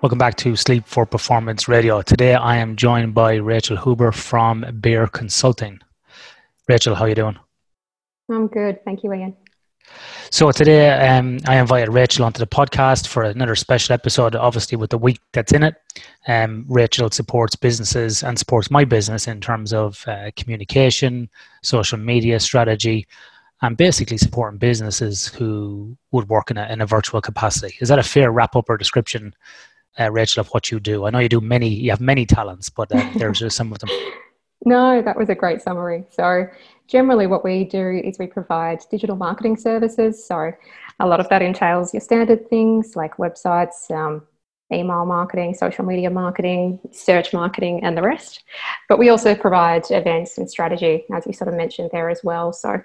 Welcome 0.00 0.18
back 0.18 0.36
to 0.36 0.54
Sleep 0.54 0.86
for 0.86 1.04
Performance 1.06 1.66
Radio. 1.66 2.02
Today 2.02 2.36
I 2.36 2.58
am 2.58 2.76
joined 2.76 3.14
by 3.14 3.34
Rachel 3.34 3.76
Huber 3.76 4.12
from 4.12 4.64
Bare 4.74 5.08
Consulting. 5.08 5.80
Rachel, 6.68 6.94
how 6.94 7.06
are 7.06 7.08
you 7.08 7.16
doing? 7.16 7.36
I'm 8.30 8.46
good. 8.46 8.78
Thank 8.84 9.02
you, 9.02 9.12
Ian. 9.12 9.36
So 10.30 10.52
today 10.52 10.92
um, 10.92 11.40
I 11.48 11.58
invited 11.58 11.88
Rachel 11.90 12.24
onto 12.24 12.38
the 12.38 12.46
podcast 12.46 13.08
for 13.08 13.24
another 13.24 13.56
special 13.56 13.92
episode, 13.92 14.36
obviously 14.36 14.76
with 14.76 14.90
the 14.90 14.98
week 14.98 15.18
that's 15.32 15.50
in 15.50 15.64
it. 15.64 15.74
Um, 16.28 16.64
Rachel 16.68 17.10
supports 17.10 17.56
businesses 17.56 18.22
and 18.22 18.38
supports 18.38 18.70
my 18.70 18.84
business 18.84 19.26
in 19.26 19.40
terms 19.40 19.72
of 19.72 20.04
uh, 20.06 20.30
communication, 20.36 21.28
social 21.64 21.98
media 21.98 22.38
strategy, 22.38 23.04
and 23.62 23.76
basically 23.76 24.18
supporting 24.18 24.58
businesses 24.58 25.26
who 25.26 25.96
would 26.12 26.28
work 26.28 26.52
in 26.52 26.56
a, 26.56 26.68
in 26.70 26.82
a 26.82 26.86
virtual 26.86 27.20
capacity. 27.20 27.76
Is 27.80 27.88
that 27.88 27.98
a 27.98 28.04
fair 28.04 28.30
wrap 28.30 28.54
up 28.54 28.70
or 28.70 28.76
description 28.76 29.34
uh, 29.98 30.10
Rachel, 30.10 30.40
of 30.40 30.48
what 30.48 30.70
you 30.70 30.80
do? 30.80 31.06
I 31.06 31.10
know 31.10 31.18
you 31.18 31.28
do 31.28 31.40
many, 31.40 31.68
you 31.68 31.90
have 31.90 32.00
many 32.00 32.24
talents, 32.24 32.68
but 32.68 32.92
uh, 32.94 33.10
there's 33.16 33.38
just 33.40 33.56
some 33.56 33.72
of 33.72 33.78
them. 33.80 33.90
No, 34.64 35.02
that 35.02 35.16
was 35.16 35.28
a 35.28 35.34
great 35.34 35.62
summary. 35.62 36.04
So, 36.10 36.46
generally, 36.86 37.26
what 37.26 37.44
we 37.44 37.64
do 37.64 38.00
is 38.04 38.18
we 38.18 38.26
provide 38.26 38.80
digital 38.90 39.16
marketing 39.16 39.56
services. 39.56 40.24
So, 40.24 40.52
a 41.00 41.06
lot 41.06 41.20
of 41.20 41.28
that 41.28 41.42
entails 41.42 41.94
your 41.94 42.00
standard 42.00 42.48
things 42.48 42.96
like 42.96 43.16
websites, 43.16 43.90
um, 43.90 44.22
email 44.72 45.06
marketing, 45.06 45.54
social 45.54 45.84
media 45.84 46.10
marketing, 46.10 46.78
search 46.92 47.32
marketing, 47.32 47.82
and 47.82 47.96
the 47.96 48.02
rest. 48.02 48.44
But 48.88 48.98
we 48.98 49.08
also 49.08 49.34
provide 49.34 49.90
events 49.90 50.36
and 50.38 50.50
strategy, 50.50 51.04
as 51.14 51.26
you 51.26 51.32
sort 51.32 51.48
of 51.48 51.54
mentioned 51.54 51.90
there 51.92 52.10
as 52.10 52.22
well. 52.22 52.52
So, 52.52 52.80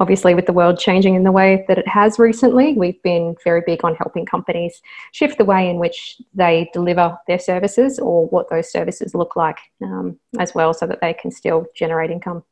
obviously, 0.00 0.34
with 0.34 0.46
the 0.46 0.52
world 0.52 0.78
changing 0.78 1.14
in 1.14 1.22
the 1.22 1.32
way 1.32 1.64
that 1.68 1.78
it 1.78 1.86
has 1.86 2.18
recently, 2.18 2.74
we've 2.74 3.00
been 3.02 3.36
very 3.44 3.62
big 3.64 3.84
on 3.84 3.94
helping 3.94 4.26
companies 4.26 4.80
shift 5.12 5.38
the 5.38 5.44
way 5.44 5.70
in 5.70 5.78
which 5.78 6.20
they 6.34 6.68
deliver 6.72 7.16
their 7.26 7.38
services 7.38 7.98
or 7.98 8.26
what 8.26 8.50
those 8.50 8.70
services 8.70 9.14
look 9.14 9.36
like 9.36 9.58
um, 9.82 10.18
as 10.38 10.54
well, 10.54 10.74
so 10.74 10.86
that 10.86 11.00
they 11.00 11.14
can 11.14 11.30
still 11.30 11.66
generate 11.76 12.10
income. 12.10 12.42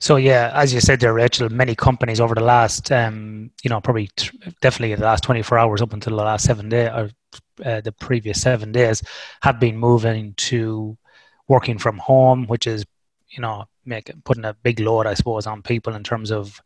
So 0.00 0.16
yeah, 0.16 0.50
as 0.54 0.74
you 0.74 0.80
said 0.80 0.98
there, 0.98 1.14
Rachel, 1.14 1.48
many 1.48 1.76
companies 1.76 2.20
over 2.20 2.34
the 2.34 2.40
last, 2.40 2.90
um, 2.90 3.50
you 3.62 3.70
know, 3.70 3.80
probably 3.80 4.08
t- 4.16 4.30
definitely 4.60 4.94
the 4.96 5.04
last 5.04 5.22
24 5.22 5.58
hours 5.58 5.82
up 5.82 5.92
until 5.92 6.16
the 6.16 6.24
last 6.24 6.44
seven 6.44 6.68
days 6.68 6.88
or 6.88 7.10
uh, 7.64 7.80
the 7.80 7.92
previous 7.92 8.40
seven 8.40 8.72
days 8.72 9.02
have 9.42 9.60
been 9.60 9.76
moving 9.76 10.34
to 10.34 10.96
working 11.48 11.78
from 11.78 11.98
home, 11.98 12.46
which 12.46 12.66
is, 12.66 12.84
you 13.28 13.40
know, 13.40 13.64
making 13.84 14.22
putting 14.24 14.44
a 14.44 14.54
big 14.54 14.80
load, 14.80 15.06
I 15.06 15.14
suppose, 15.14 15.46
on 15.46 15.62
people 15.62 15.94
in 15.94 16.02
terms 16.02 16.30
of 16.30 16.60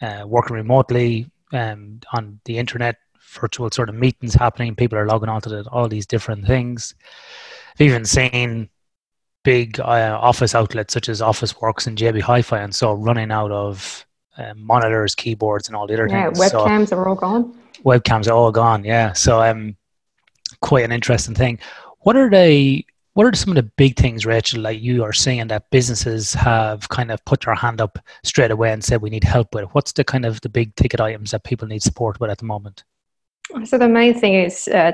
uh, 0.00 0.24
working 0.26 0.56
remotely 0.56 1.30
um, 1.52 2.00
on 2.12 2.40
the 2.44 2.58
internet, 2.58 2.96
virtual 3.32 3.70
sort 3.70 3.88
of 3.88 3.94
meetings 3.94 4.34
happening. 4.34 4.74
People 4.74 4.98
are 4.98 5.06
logging 5.06 5.28
onto 5.28 5.50
the, 5.50 5.68
all 5.70 5.88
these 5.88 6.06
different 6.06 6.46
things. 6.46 6.94
I've 7.74 7.86
even 7.86 8.04
seen 8.04 8.68
big 9.44 9.80
uh, 9.80 10.18
office 10.20 10.54
outlets 10.54 10.94
such 10.94 11.08
as 11.08 11.20
Officeworks 11.20 11.86
and 11.86 11.98
JB 11.98 12.20
Hi-Fi, 12.22 12.60
and 12.60 12.74
so 12.74 12.92
running 12.92 13.30
out 13.30 13.50
of 13.50 14.06
uh, 14.38 14.54
monitors, 14.56 15.14
keyboards, 15.14 15.68
and 15.68 15.76
all 15.76 15.86
the 15.86 15.94
other 15.94 16.08
yeah, 16.08 16.26
things. 16.26 16.38
webcams 16.38 16.88
so, 16.88 16.96
are 16.96 17.08
all 17.08 17.14
gone. 17.14 17.58
Webcams 17.84 18.28
are 18.28 18.34
all 18.34 18.52
gone. 18.52 18.84
Yeah, 18.84 19.12
so 19.12 19.42
um, 19.42 19.76
quite 20.62 20.84
an 20.84 20.92
interesting 20.92 21.34
thing. 21.34 21.58
What 22.00 22.16
are 22.16 22.30
they? 22.30 22.86
What 23.14 23.26
are 23.26 23.36
some 23.36 23.50
of 23.50 23.56
the 23.56 23.70
big 23.76 23.96
things, 23.96 24.24
Rachel, 24.24 24.62
like 24.62 24.80
you 24.80 25.04
are 25.04 25.12
seeing 25.12 25.46
that 25.48 25.68
businesses 25.68 26.32
have 26.32 26.88
kind 26.88 27.10
of 27.10 27.22
put 27.26 27.42
their 27.42 27.54
hand 27.54 27.78
up 27.82 27.98
straight 28.24 28.50
away 28.50 28.72
and 28.72 28.82
said 28.82 29.02
we 29.02 29.10
need 29.10 29.24
help 29.24 29.54
with? 29.54 29.66
What's 29.74 29.92
the 29.92 30.02
kind 30.02 30.24
of 30.24 30.40
the 30.40 30.48
big 30.48 30.74
ticket 30.76 30.98
items 30.98 31.32
that 31.32 31.44
people 31.44 31.68
need 31.68 31.82
support 31.82 32.20
with 32.20 32.30
at 32.30 32.38
the 32.38 32.46
moment? 32.46 32.84
So 33.64 33.76
the 33.76 33.88
main 33.88 34.14
thing 34.18 34.34
is 34.34 34.66
uh, 34.68 34.92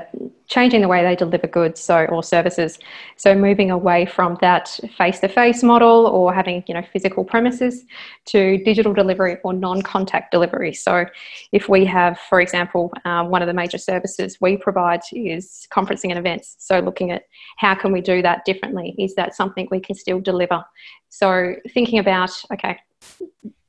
changing 0.48 0.80
the 0.80 0.88
way 0.88 1.02
they 1.02 1.14
deliver 1.14 1.46
goods 1.46 1.80
so 1.80 2.04
or 2.06 2.22
services. 2.22 2.78
So 3.16 3.34
moving 3.34 3.70
away 3.70 4.06
from 4.06 4.36
that 4.41 4.80
face-to-face 4.96 5.62
model 5.62 6.06
or 6.06 6.34
having 6.34 6.64
you 6.66 6.74
know 6.74 6.82
physical 6.92 7.24
premises 7.24 7.84
to 8.26 8.58
digital 8.64 8.92
delivery 8.92 9.36
or 9.44 9.52
non-contact 9.52 10.32
delivery. 10.32 10.74
So 10.74 11.06
if 11.52 11.68
we 11.68 11.84
have, 11.84 12.18
for 12.28 12.41
example, 12.41 12.92
um, 13.04 13.28
one 13.28 13.42
of 13.42 13.47
the 13.47 13.54
major 13.54 13.78
services 13.78 14.38
we 14.41 14.56
provide 14.56 15.00
is 15.12 15.66
conferencing 15.70 16.10
and 16.10 16.18
events. 16.18 16.56
So 16.58 16.80
looking 16.80 17.12
at 17.12 17.22
how 17.58 17.74
can 17.74 17.92
we 17.92 18.00
do 18.00 18.22
that 18.22 18.44
differently? 18.44 18.94
Is 18.98 19.14
that 19.14 19.36
something 19.36 19.68
we 19.70 19.80
can 19.80 19.94
still 19.94 20.20
deliver? 20.20 20.64
So 21.10 21.54
thinking 21.72 22.00
about 22.00 22.30
okay, 22.52 22.78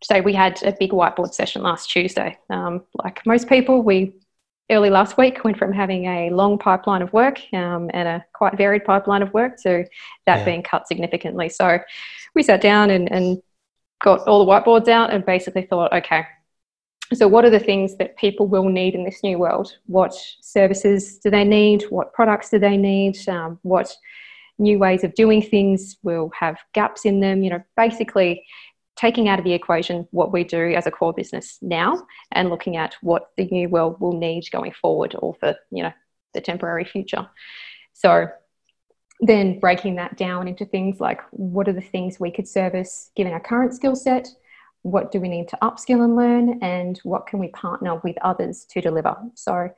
say 0.03 0.21
we 0.21 0.33
had 0.33 0.61
a 0.63 0.75
big 0.79 0.91
whiteboard 0.91 1.33
session 1.33 1.61
last 1.61 1.91
Tuesday. 1.91 2.37
Um, 2.49 2.83
like 3.03 3.25
most 3.25 3.47
people, 3.47 3.83
we 3.83 4.13
early 4.71 4.89
last 4.89 5.17
week 5.17 5.43
went 5.43 5.57
from 5.57 5.73
having 5.73 6.05
a 6.05 6.29
long 6.29 6.57
pipeline 6.57 7.01
of 7.01 7.11
work 7.11 7.39
um, 7.53 7.89
and 7.93 8.07
a 8.07 8.25
quite 8.33 8.57
varied 8.57 8.85
pipeline 8.85 9.21
of 9.21 9.33
work 9.33 9.57
to 9.63 9.85
that 10.25 10.39
yeah. 10.39 10.45
being 10.45 10.63
cut 10.63 10.87
significantly. 10.87 11.49
So 11.49 11.79
we 12.35 12.43
sat 12.43 12.61
down 12.61 12.89
and, 12.89 13.11
and 13.11 13.41
got 14.01 14.27
all 14.27 14.45
the 14.45 14.51
whiteboards 14.51 14.87
out 14.87 15.11
and 15.11 15.25
basically 15.25 15.63
thought, 15.63 15.91
okay, 15.93 16.25
so 17.13 17.27
what 17.27 17.43
are 17.43 17.49
the 17.49 17.59
things 17.59 17.97
that 17.97 18.17
people 18.17 18.47
will 18.47 18.69
need 18.69 18.93
in 18.93 19.03
this 19.03 19.23
new 19.23 19.39
world? 19.39 19.75
What 19.87 20.13
services 20.41 21.17
do 21.17 21.31
they 21.31 21.43
need? 21.43 21.83
What 21.89 22.13
products 22.13 22.49
do 22.49 22.59
they 22.59 22.77
need? 22.77 23.17
Um, 23.27 23.59
what 23.63 23.91
new 24.59 24.77
ways 24.77 25.03
of 25.03 25.15
doing 25.15 25.41
things 25.41 25.97
will 26.03 26.31
have 26.39 26.59
gaps 26.73 27.05
in 27.05 27.19
them? 27.19 27.41
You 27.41 27.49
know, 27.49 27.63
basically 27.75 28.45
taking 28.99 29.29
out 29.29 29.39
of 29.39 29.45
the 29.45 29.53
equation 29.53 30.05
what 30.11 30.33
we 30.33 30.43
do 30.43 30.73
as 30.73 30.85
a 30.85 30.91
core 30.91 31.13
business 31.13 31.57
now 31.61 32.05
and 32.33 32.49
looking 32.49 32.75
at 32.75 32.95
what 33.01 33.29
the 33.37 33.45
new 33.45 33.69
world 33.69 33.95
will 34.01 34.17
need 34.17 34.43
going 34.51 34.73
forward 34.73 35.15
or 35.19 35.33
for 35.39 35.55
you 35.71 35.83
know 35.83 35.93
the 36.33 36.41
temporary 36.41 36.83
future. 36.83 37.27
So 37.93 38.27
then 39.21 39.59
breaking 39.59 39.95
that 39.95 40.17
down 40.17 40.47
into 40.47 40.65
things 40.65 40.99
like 40.99 41.21
what 41.31 41.67
are 41.67 41.73
the 41.73 41.81
things 41.81 42.19
we 42.19 42.31
could 42.31 42.47
service 42.47 43.11
given 43.15 43.33
our 43.33 43.39
current 43.39 43.73
skill 43.73 43.95
set 43.95 44.27
what 44.83 45.11
do 45.11 45.19
we 45.19 45.27
need 45.27 45.47
to 45.49 45.57
upskill 45.61 46.03
and 46.03 46.15
learn 46.15 46.59
and 46.61 46.99
what 47.03 47.27
can 47.27 47.39
we 47.39 47.49
partner 47.49 47.99
with 48.03 48.17
others 48.21 48.65
to 48.69 48.81
deliver? 48.81 49.15
So 49.35 49.69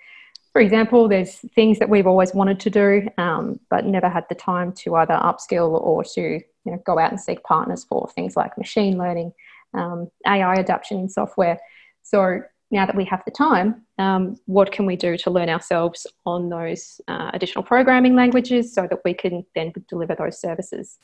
for 0.53 0.62
example, 0.62 1.07
there's 1.07 1.38
things 1.56 1.79
that 1.79 1.89
we've 1.89 2.07
always 2.07 2.34
wanted 2.34 2.59
to 2.62 2.69
do, 2.69 3.07
um, 3.17 3.59
but 3.69 3.85
never 3.85 4.09
had 4.09 4.25
the 4.28 4.35
time 4.35 4.73
to 4.73 4.95
either 4.95 5.13
upskill 5.13 5.81
or 5.81 6.03
to 6.03 6.22
you 6.22 6.72
know, 6.72 6.81
go 6.85 7.00
out 7.00 7.12
and 7.12 7.19
seek 7.19 7.41
partners 7.44 7.85
for 7.85 8.09
things 8.09 8.35
like 8.35 8.57
machine 8.57 8.97
learning, 8.97 9.31
um, 9.73 10.09
AI 10.28 10.56
adoption 10.56 11.00
in 11.00 11.09
software. 11.09 11.57
So 12.03 12.41
now 12.69 12.85
that 12.85 12.95
we 12.95 13.06
have 13.06 13.23
the 13.25 13.31
time, 13.31 13.84
um, 13.97 14.35
what 14.45 14.72
can 14.72 14.85
we 14.85 14.95
do 14.95 15.17
to 15.17 15.31
learn 15.31 15.50
ourselves 15.50 16.06
on 16.25 16.50
those 16.50 17.00
uh, 17.07 17.31
additional 17.33 17.63
programming 17.63 18.16
languages 18.16 18.73
so 18.73 18.88
that 18.89 19.00
we 19.06 19.13
can 19.13 19.45
then 19.56 19.73
deliver 19.88 20.16
those 20.16 20.39
services? 20.39 21.00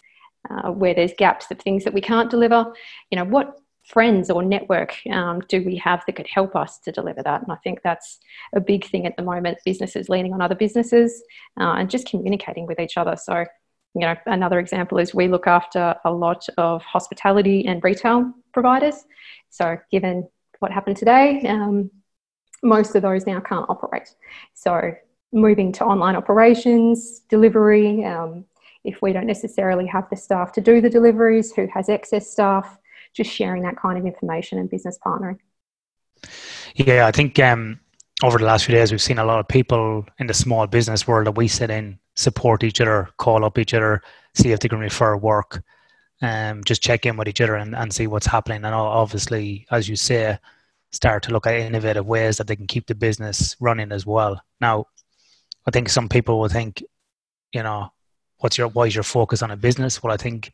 Uh, 0.49 0.71
where 0.71 0.93
there's 0.93 1.11
gaps 1.17 1.51
of 1.51 1.59
things 1.59 1.83
that 1.83 1.93
we 1.93 1.99
can't 1.99 2.29
deliver, 2.29 2.71
you 3.11 3.17
know, 3.17 3.25
what 3.25 3.59
friends 3.87 4.29
or 4.29 4.43
network 4.43 4.95
um, 5.11 5.39
do 5.47 5.63
we 5.63 5.77
have 5.77 6.03
that 6.05 6.15
could 6.15 6.27
help 6.27 6.55
us 6.55 6.77
to 6.79 6.91
deliver 6.91 7.23
that? 7.23 7.41
And 7.41 7.51
I 7.51 7.55
think 7.55 7.81
that's 7.83 8.19
a 8.53 8.59
big 8.59 8.85
thing 8.85 9.05
at 9.05 9.15
the 9.15 9.23
moment. 9.23 9.59
Businesses 9.65 10.09
leaning 10.09 10.33
on 10.33 10.41
other 10.41 10.55
businesses 10.55 11.23
uh, 11.59 11.75
and 11.77 11.89
just 11.89 12.07
communicating 12.07 12.67
with 12.67 12.79
each 12.79 12.97
other. 12.97 13.15
So, 13.15 13.45
you 13.95 14.01
know, 14.01 14.15
another 14.25 14.59
example 14.59 14.97
is 14.97 15.15
we 15.15 15.27
look 15.27 15.47
after 15.47 15.95
a 16.03 16.11
lot 16.11 16.45
of 16.57 16.83
hospitality 16.83 17.65
and 17.65 17.83
retail 17.83 18.33
providers. 18.53 19.05
So, 19.49 19.77
given 19.89 20.27
what 20.59 20.71
happened 20.71 20.97
today, 20.97 21.47
um, 21.47 21.89
most 22.63 22.95
of 22.95 23.01
those 23.01 23.25
now 23.25 23.39
can't 23.39 23.69
operate. 23.69 24.13
So, 24.53 24.93
moving 25.31 25.71
to 25.73 25.85
online 25.85 26.15
operations, 26.15 27.21
delivery. 27.29 28.03
Um, 28.03 28.45
if 28.83 29.01
we 29.01 29.11
don't 29.11 29.27
necessarily 29.27 29.85
have 29.85 30.09
the 30.09 30.15
staff 30.15 30.53
to 30.53 30.61
do 30.61 30.79
the 30.79 30.89
deliveries, 30.89 31.53
who 31.53 31.67
has 31.73 31.89
excess 31.89 32.29
staff? 32.31 32.77
Just 33.17 33.31
sharing 33.31 33.63
that 33.63 33.75
kind 33.77 33.97
of 33.97 34.05
information 34.05 34.59
and 34.59 34.69
business 34.69 34.97
partnering. 35.05 35.39
Yeah, 36.75 37.07
I 37.07 37.11
think 37.11 37.37
um, 37.39 37.79
over 38.23 38.37
the 38.37 38.45
last 38.45 38.65
few 38.65 38.75
days, 38.75 38.91
we've 38.91 39.01
seen 39.01 39.19
a 39.19 39.25
lot 39.25 39.39
of 39.39 39.47
people 39.47 40.05
in 40.19 40.27
the 40.27 40.33
small 40.33 40.67
business 40.67 41.07
world 41.07 41.27
that 41.27 41.31
we 41.35 41.47
sit 41.47 41.69
in 41.69 41.99
support 42.15 42.63
each 42.63 42.81
other, 42.81 43.09
call 43.17 43.45
up 43.45 43.57
each 43.59 43.73
other, 43.73 44.01
see 44.33 44.51
if 44.51 44.59
they 44.59 44.67
can 44.67 44.79
refer 44.79 45.15
work, 45.15 45.63
um, 46.21 46.63
just 46.63 46.81
check 46.81 47.05
in 47.05 47.15
with 47.15 47.27
each 47.27 47.41
other 47.41 47.55
and, 47.55 47.75
and 47.75 47.93
see 47.93 48.07
what's 48.07 48.25
happening. 48.25 48.65
And 48.65 48.73
obviously, 48.73 49.67
as 49.69 49.87
you 49.87 49.95
say, 49.95 50.37
start 50.91 51.23
to 51.23 51.31
look 51.31 51.45
at 51.45 51.55
innovative 51.55 52.07
ways 52.07 52.37
that 52.37 52.47
they 52.47 52.55
can 52.55 52.65
keep 52.65 52.87
the 52.87 52.95
business 52.95 53.55
running 53.59 53.91
as 53.91 54.05
well. 54.05 54.41
Now, 54.59 54.85
I 55.67 55.71
think 55.71 55.89
some 55.89 56.09
people 56.09 56.39
will 56.39 56.47
think, 56.47 56.83
you 57.51 57.61
know, 57.61 57.91
what's 58.39 58.57
your 58.57 58.69
why 58.69 58.85
is 58.85 58.95
your 58.95 59.03
focus 59.03 59.43
on 59.43 59.51
a 59.51 59.57
business? 59.57 60.01
Well, 60.01 60.13
I 60.13 60.17
think 60.17 60.51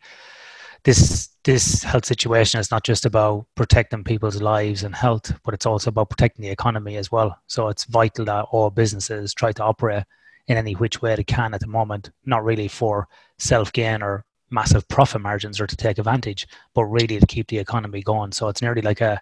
this 0.83 1.30
this 1.44 1.83
health 1.83 2.06
situation 2.06 2.59
is 2.59 2.71
not 2.71 2.83
just 2.83 3.06
about 3.06 3.45
protecting 3.56 4.03
people's 4.03 4.41
lives 4.41 4.83
and 4.83 4.95
health, 4.95 5.33
but 5.44 5.53
it's 5.53 5.65
also 5.65 5.89
about 5.89 6.09
protecting 6.09 6.44
the 6.44 6.50
economy 6.51 6.95
as 6.95 7.12
well. 7.12 7.38
So 7.47 7.68
it's 7.68 7.83
vital 7.85 8.25
that 8.25 8.45
all 8.51 8.69
businesses 8.69 9.33
try 9.33 9.51
to 9.53 9.63
operate 9.63 10.03
in 10.47 10.57
any 10.57 10.74
which 10.74 11.01
way 11.01 11.15
they 11.15 11.24
can 11.24 11.53
at 11.53 11.59
the 11.59 11.68
moment, 11.68 12.12
not 12.25 12.44
really 12.45 12.68
for 12.68 13.07
self 13.39 13.74
gain 13.74 14.01
or 14.01 14.25
massive 14.50 14.88
profit 14.88 15.21
margins 15.21 15.59
or 15.59 15.68
to 15.68 15.75
take 15.75 15.97
advantage, 15.97 16.47
but 16.74 16.85
really 16.85 17.19
to 17.19 17.25
keep 17.25 17.47
the 17.47 17.57
economy 17.59 18.01
going. 18.01 18.31
So 18.31 18.47
it's 18.47 18.62
nearly 18.62 18.81
like 18.81 19.01
a 19.01 19.19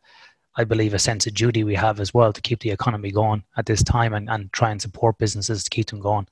I 0.55 0.65
believe, 0.65 0.93
a 0.93 0.99
sense 0.99 1.27
of 1.27 1.33
duty 1.33 1.63
we 1.63 1.75
have 1.75 1.99
as 1.99 2.13
well 2.13 2.33
to 2.33 2.41
keep 2.41 2.59
the 2.59 2.71
economy 2.71 3.11
going 3.11 3.43
at 3.55 3.65
this 3.65 3.83
time 3.83 4.13
and, 4.13 4.29
and 4.29 4.51
try 4.51 4.71
and 4.71 4.81
support 4.81 5.17
businesses 5.17 5.63
to 5.63 5.69
keep 5.69 5.87
them 5.87 6.01
going. 6.01 6.27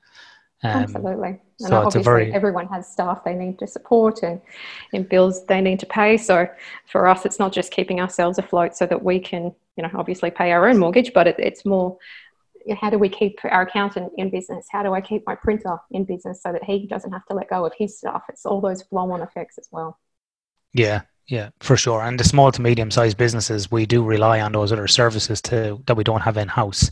Um, 0.61 0.83
Absolutely. 0.83 1.39
And 1.59 1.69
so 1.69 1.77
obviously, 1.77 2.03
very... 2.03 2.33
everyone 2.33 2.67
has 2.67 2.91
staff 2.91 3.23
they 3.23 3.33
need 3.33 3.59
to 3.59 3.67
support 3.67 4.23
and, 4.23 4.41
and 4.94 5.07
bills 5.07 5.45
they 5.45 5.61
need 5.61 5.79
to 5.79 5.85
pay. 5.85 6.17
So 6.17 6.47
for 6.85 7.07
us, 7.07 7.25
it's 7.25 7.39
not 7.39 7.53
just 7.53 7.71
keeping 7.71 8.01
ourselves 8.01 8.38
afloat 8.38 8.75
so 8.75 8.85
that 8.85 9.03
we 9.03 9.19
can, 9.19 9.53
you 9.77 9.83
know, 9.83 9.89
obviously 9.94 10.31
pay 10.31 10.51
our 10.51 10.67
own 10.67 10.77
mortgage, 10.77 11.13
but 11.13 11.27
it, 11.27 11.35
it's 11.39 11.65
more 11.65 11.97
how 12.79 12.89
do 12.89 13.00
we 13.00 13.09
keep 13.09 13.39
our 13.44 13.61
accountant 13.61 14.11
in 14.17 14.29
business? 14.29 14.67
How 14.69 14.83
do 14.83 14.94
I 14.94 15.01
keep 15.01 15.23
my 15.25 15.35
printer 15.35 15.77
in 15.91 16.03
business 16.03 16.41
so 16.41 16.51
that 16.51 16.63
he 16.63 16.88
doesn't 16.88 17.12
have 17.12 17.25
to 17.27 17.33
let 17.33 17.50
go 17.50 17.65
of 17.65 17.73
his 17.77 17.97
stuff? 17.97 18.23
It's 18.29 18.45
all 18.45 18.62
those 18.62 18.83
flow 18.83 19.12
on 19.12 19.21
effects 19.21 19.57
as 19.57 19.67
well. 19.71 19.97
Yeah, 20.73 21.01
yeah, 21.27 21.50
for 21.59 21.77
sure. 21.77 22.01
And 22.01 22.19
the 22.19 22.23
small 22.23 22.51
to 22.51 22.62
medium 22.62 22.91
sized 22.91 23.17
businesses, 23.17 23.71
we 23.71 23.85
do 23.85 24.03
rely 24.03 24.41
on 24.41 24.51
those 24.51 24.71
other 24.71 24.88
services 24.88 25.41
to 25.44 25.81
that 25.88 25.95
we 25.95 26.03
don't 26.03 26.21
have 26.21 26.38
in 26.38 26.47
house. 26.47 26.91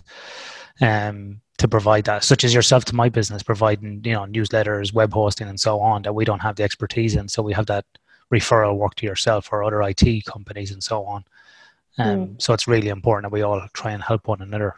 Um, 0.81 1.41
to 1.57 1.67
provide 1.67 2.05
that, 2.05 2.23
such 2.23 2.43
as 2.43 2.53
yourself 2.53 2.85
to 2.85 2.95
my 2.95 3.09
business, 3.09 3.43
providing 3.43 4.01
you 4.03 4.13
know 4.13 4.25
newsletters, 4.25 4.93
web 4.93 5.13
hosting, 5.13 5.47
and 5.47 5.59
so 5.59 5.79
on 5.79 6.03
that 6.03 6.13
we 6.13 6.25
don't 6.25 6.39
have 6.39 6.55
the 6.55 6.63
expertise 6.63 7.15
in. 7.15 7.27
So 7.27 7.41
we 7.41 7.53
have 7.53 7.65
that 7.67 7.85
referral 8.31 8.77
work 8.77 8.95
to 8.95 9.05
yourself 9.05 9.49
or 9.51 9.63
other 9.63 9.81
IT 9.81 10.25
companies 10.25 10.71
and 10.71 10.83
so 10.83 11.03
on. 11.05 11.23
Um, 11.97 12.27
mm. 12.27 12.41
So 12.41 12.53
it's 12.53 12.67
really 12.67 12.89
important 12.89 13.23
that 13.23 13.33
we 13.33 13.41
all 13.41 13.65
try 13.73 13.91
and 13.91 14.03
help 14.03 14.27
one 14.27 14.41
another. 14.41 14.75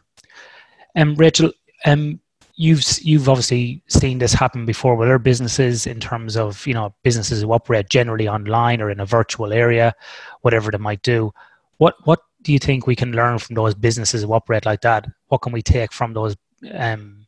And 0.96 1.10
um, 1.10 1.16
Rachel, 1.16 1.52
um, 1.86 2.20
you've 2.56 2.84
you've 3.02 3.30
obviously 3.30 3.82
seen 3.88 4.20
this 4.20 4.34
happen 4.34 4.66
before 4.66 4.96
with 4.96 5.08
other 5.08 5.20
businesses 5.20 5.88
in 5.88 6.00
terms 6.00 6.38
of 6.38 6.66
you 6.66 6.74
know 6.74 6.94
businesses 7.04 7.42
who 7.42 7.52
operate 7.52 7.90
generally 7.90 8.28
online 8.28 8.82
or 8.82 8.90
in 8.90 9.00
a 9.00 9.06
virtual 9.06 9.54
area, 9.54 9.94
whatever 10.42 10.72
they 10.72 10.78
might 10.78 11.02
do. 11.02 11.32
What 11.78 11.96
what 12.06 12.20
do 12.42 12.54
you 12.54 12.60
think 12.60 12.88
we 12.88 12.96
can 12.96 13.12
learn 13.12 13.38
from 13.40 13.56
those 13.56 13.76
businesses 13.76 14.24
who 14.24 14.34
operate 14.34 14.66
like 14.66 14.82
that? 14.82 15.08
What 15.28 15.42
can 15.42 15.52
we 15.52 15.62
take 15.62 15.92
from 15.92 16.14
those 16.14 16.36
um, 16.74 17.28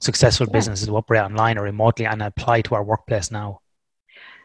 successful 0.00 0.46
yeah. 0.46 0.52
businesses 0.52 0.88
who 0.88 0.96
operate 0.96 1.22
online 1.22 1.58
or 1.58 1.62
remotely 1.62 2.06
and 2.06 2.22
apply 2.22 2.62
to 2.62 2.74
our 2.74 2.84
workplace 2.84 3.30
now? 3.30 3.60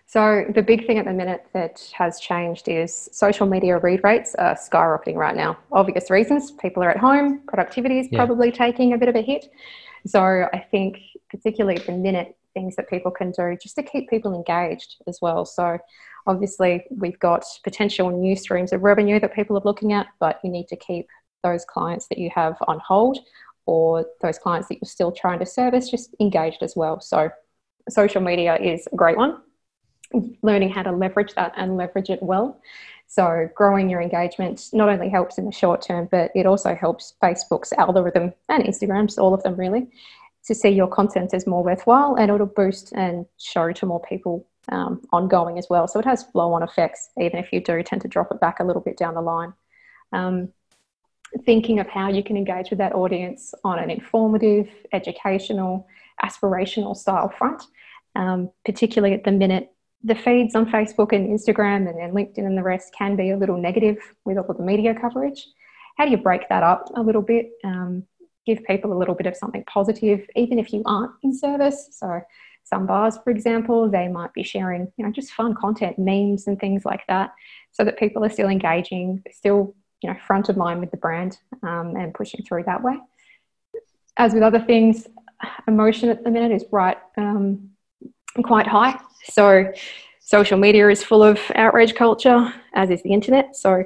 So 0.06 0.45
the 0.54 0.62
big 0.62 0.86
thing 0.86 1.00
at 1.00 1.06
the 1.06 1.13
minute 1.13 1.45
that 1.54 1.89
has 1.94 2.19
changed 2.19 2.68
is 2.68 3.10
social 3.12 3.48
media 3.48 3.77
read 3.77 4.01
rates 4.04 4.36
are 4.36 4.56
skyrocketing 4.56 5.15
right 5.15 5.36
now. 5.36 5.57
Obvious 5.71 6.10
reasons: 6.12 6.51
people 6.51 6.83
are 6.83 6.92
at 6.92 6.98
home, 6.98 7.42
productivity 7.48 8.00
is 8.00 8.07
yeah. 8.12 8.19
probably 8.19 8.51
taking 8.51 8.94
a 8.94 8.98
bit 8.98 9.10
of 9.10 9.15
a 9.15 9.21
hit. 9.21 9.50
So 10.06 10.48
I 10.54 10.60
think, 10.60 11.00
particularly 11.30 11.80
at 11.80 11.86
the 11.86 11.94
minute, 11.94 12.36
things 12.54 12.75
that 12.75 12.89
people 12.89 13.12
can 13.12 13.31
do 13.31 13.57
just 13.62 13.75
to 13.75 13.83
keep 13.83 14.10
people 14.10 14.36
engaged 14.36 14.98
as 15.07 15.19
well. 15.21 15.45
So 15.45 15.77
obviously 16.27 16.86
we've 16.92 17.19
got 17.19 17.44
potential 17.63 18.12
new 18.12 18.36
streams 18.36 18.74
of 18.74 18.83
revenue 18.83 19.19
that 19.19 19.33
people 19.33 19.57
are 19.57 19.63
looking 19.65 19.94
at, 19.94 20.07
but 20.19 20.39
you 20.44 20.51
need 20.51 20.68
to 20.68 20.75
keep 20.75 21.07
those 21.44 21.65
clients 21.65 22.07
that 22.07 22.18
you 22.18 22.30
have 22.33 22.56
on 22.68 22.80
hold 22.80 23.18
or 23.65 24.06
those 24.21 24.38
clients 24.38 24.68
that 24.68 24.75
you're 24.75 24.89
still 24.89 25.12
trying 25.12 25.39
to 25.39 25.45
service 25.45 25.89
just 25.89 26.15
engaged 26.19 26.62
as 26.62 26.75
well. 26.75 27.00
So, 27.00 27.30
social 27.89 28.21
media 28.21 28.56
is 28.56 28.88
a 28.92 28.95
great 28.95 29.18
one. 29.18 29.42
Learning 30.42 30.69
how 30.69 30.83
to 30.83 30.92
leverage 30.92 31.33
that 31.36 31.54
and 31.56 31.77
leverage 31.77 32.10
it 32.10 32.21
well. 32.21 32.62
So, 33.07 33.50
growing 33.56 33.89
your 33.89 34.01
engagement 34.01 34.69
not 34.74 34.89
only 34.89 35.10
helps 35.10 35.38
in 35.38 35.45
the 35.45 35.51
short 35.51 35.81
term, 35.81 36.07
but 36.12 36.31
it 36.36 36.45
also 36.45 36.75
helps 36.75 37.13
Facebook's 37.21 37.74
algorithm 37.74 38.33
and 38.50 38.63
Instagram's, 38.63 39.18
all 39.18 39.33
of 39.33 39.44
them 39.44 39.56
really, 39.56 39.88
to 40.45 40.56
see 40.56 40.69
your 40.69 40.88
content 40.88 41.33
as 41.33 41.48
more 41.48 41.63
worthwhile 41.63 42.15
and 42.15 42.30
it'll 42.30 42.45
boost 42.45 42.92
and 42.94 43.25
show 43.38 43.71
to 43.71 43.86
more 43.86 44.01
people 44.01 44.45
um, 44.69 45.01
ongoing 45.12 45.57
as 45.57 45.68
well. 45.69 45.88
So, 45.88 46.00
it 46.00 46.06
has 46.06 46.24
flow 46.24 46.54
on 46.54 46.63
effects, 46.63 47.10
even 47.18 47.39
if 47.39 47.54
you 47.54 47.62
do 47.62 47.81
tend 47.83 48.01
to 48.01 48.07
drop 48.07 48.31
it 48.31 48.39
back 48.39 48.60
a 48.60 48.63
little 48.63 48.81
bit 48.81 48.98
down 48.98 49.13
the 49.13 49.21
line. 49.21 49.54
Um, 50.12 50.50
thinking 51.46 51.80
of 51.80 51.88
how 51.88 52.10
you 52.10 52.24
can 52.24 52.38
engage 52.38 52.70
with 52.70 52.80
that 52.80 52.94
audience 52.94 53.54
on 53.64 53.80
an 53.80 53.90
informative, 53.90 54.70
educational, 54.92 55.88
aspirational 56.24 56.96
style 56.96 57.30
front. 57.30 57.64
Um, 58.16 58.52
particularly 58.64 59.16
at 59.16 59.24
the 59.24 59.32
minute, 59.32 59.72
the 60.04 60.16
feeds 60.16 60.54
on 60.54 60.70
Facebook 60.70 61.14
and 61.14 61.28
Instagram 61.28 61.90
and 61.90 62.14
LinkedIn 62.14 62.46
and 62.46 62.58
the 62.58 62.64
rest 62.64 62.94
can 62.96 63.16
be 63.16 63.32
a 63.32 63.38
little 63.38 63.58
negative 63.58 63.98
with 64.26 64.38
all 64.38 64.46
of 64.46 64.58
the 64.58 64.64
media 64.64 64.94
coverage. 64.94 65.48
How 65.98 66.06
do 66.06 66.12
you 66.12 66.18
break 66.18 66.48
that 66.50 66.62
up 66.62 66.92
a 66.96 67.02
little 67.02 67.22
bit? 67.22 67.52
Um, 67.64 68.04
give 68.46 68.64
people 68.66 68.92
a 68.94 68.98
little 68.98 69.16
bit 69.16 69.28
of 69.28 69.36
something 69.38 69.64
positive, 69.66 70.28
even 70.36 70.60
if 70.60 70.74
you 70.74 70.84
aren't 70.86 71.14
in 71.24 71.36
service. 71.36 71.90
So, 71.92 72.22
some 72.66 72.86
bars, 72.86 73.18
for 73.24 73.30
example, 73.30 73.90
they 73.90 74.08
might 74.08 74.34
be 74.34 74.44
sharing, 74.44 74.92
you 74.96 75.06
know, 75.06 75.12
just 75.12 75.34
fun 75.34 75.54
content, 75.54 76.00
memes 76.00 76.48
and 76.48 76.58
things 76.58 76.86
like 76.86 77.02
that, 77.08 77.34
so 77.72 77.84
that 77.84 78.00
people 78.00 78.24
are 78.24 78.30
still 78.30 78.48
engaging, 78.48 79.22
still 79.32 79.76
you 80.04 80.10
know 80.10 80.18
front 80.28 80.50
of 80.50 80.58
mind 80.58 80.80
with 80.80 80.92
the 80.92 80.98
brand 80.98 81.40
um, 81.64 81.96
and 81.96 82.14
pushing 82.14 82.44
through 82.46 82.64
that 82.64 82.84
way. 82.84 82.98
As 84.18 84.34
with 84.34 84.44
other 84.44 84.60
things, 84.60 85.08
emotion 85.68 86.10
at 86.10 86.24
the 86.24 86.30
minute 86.30 86.52
is 86.52 86.66
right 86.72 86.98
um, 87.18 87.70
quite 88.44 88.68
high. 88.68 89.00
So 89.26 89.72
social 90.20 90.58
media 90.58 90.90
is 90.90 91.04
full 91.04 91.24
of 91.24 91.40
outrage 91.56 91.96
culture, 91.96 92.54
as 92.74 92.90
is 92.90 93.02
the 93.04 93.14
internet. 93.14 93.56
So 93.56 93.84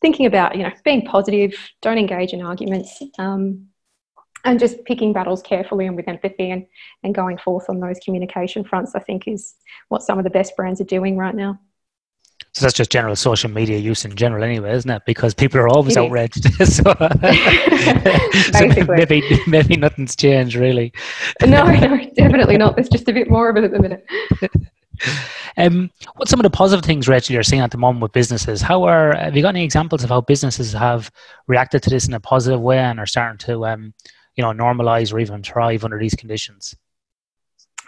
thinking 0.00 0.26
about 0.26 0.56
you 0.56 0.62
know 0.64 0.72
being 0.84 1.06
positive, 1.06 1.54
don't 1.80 1.98
engage 1.98 2.32
in 2.32 2.42
arguments. 2.42 3.00
Um, 3.18 3.68
and 4.46 4.60
just 4.60 4.84
picking 4.84 5.14
battles 5.14 5.42
carefully 5.42 5.86
and 5.86 5.96
with 5.96 6.06
empathy 6.06 6.50
and, 6.50 6.66
and 7.02 7.14
going 7.14 7.38
forth 7.38 7.70
on 7.70 7.80
those 7.80 7.98
communication 8.04 8.62
fronts, 8.62 8.94
I 8.94 9.00
think, 9.00 9.26
is 9.26 9.54
what 9.88 10.02
some 10.02 10.18
of 10.18 10.24
the 10.24 10.30
best 10.30 10.54
brands 10.54 10.82
are 10.82 10.84
doing 10.84 11.16
right 11.16 11.34
now. 11.34 11.58
So 12.54 12.64
that's 12.64 12.74
just 12.74 12.92
general 12.92 13.16
social 13.16 13.50
media 13.50 13.78
use 13.78 14.04
in 14.04 14.14
general, 14.14 14.44
anyway, 14.44 14.72
isn't 14.74 14.88
it? 14.90 15.02
Because 15.06 15.34
people 15.34 15.58
are 15.58 15.66
always 15.66 15.96
outraged. 15.96 16.44
so, 16.64 16.82
so, 18.52 18.84
maybe 18.86 19.40
maybe 19.48 19.76
nothing's 19.76 20.14
changed, 20.14 20.54
really. 20.54 20.92
no, 21.44 21.64
no, 21.64 21.98
definitely 22.14 22.56
not. 22.56 22.76
There's 22.76 22.88
just 22.88 23.08
a 23.08 23.12
bit 23.12 23.28
more 23.28 23.50
of 23.50 23.56
it 23.56 23.64
at 23.64 23.72
the 23.72 23.80
minute. 23.80 24.06
um, 25.56 25.90
what's 26.14 26.30
some 26.30 26.38
of 26.38 26.44
the 26.44 26.50
positive 26.50 26.84
things, 26.84 27.08
Rachel, 27.08 27.34
you're 27.34 27.42
seeing 27.42 27.60
at 27.60 27.72
the 27.72 27.78
moment 27.78 28.02
with 28.02 28.12
businesses? 28.12 28.62
How 28.62 28.84
are 28.84 29.16
have 29.16 29.34
you 29.34 29.42
got 29.42 29.56
any 29.56 29.64
examples 29.64 30.04
of 30.04 30.10
how 30.10 30.20
businesses 30.20 30.72
have 30.74 31.10
reacted 31.48 31.82
to 31.82 31.90
this 31.90 32.06
in 32.06 32.14
a 32.14 32.20
positive 32.20 32.60
way 32.60 32.78
and 32.78 33.00
are 33.00 33.06
starting 33.06 33.38
to, 33.38 33.66
um, 33.66 33.92
you 34.36 34.42
know, 34.42 34.52
normalize 34.52 35.12
or 35.12 35.18
even 35.18 35.42
thrive 35.42 35.82
under 35.82 35.98
these 35.98 36.14
conditions? 36.14 36.76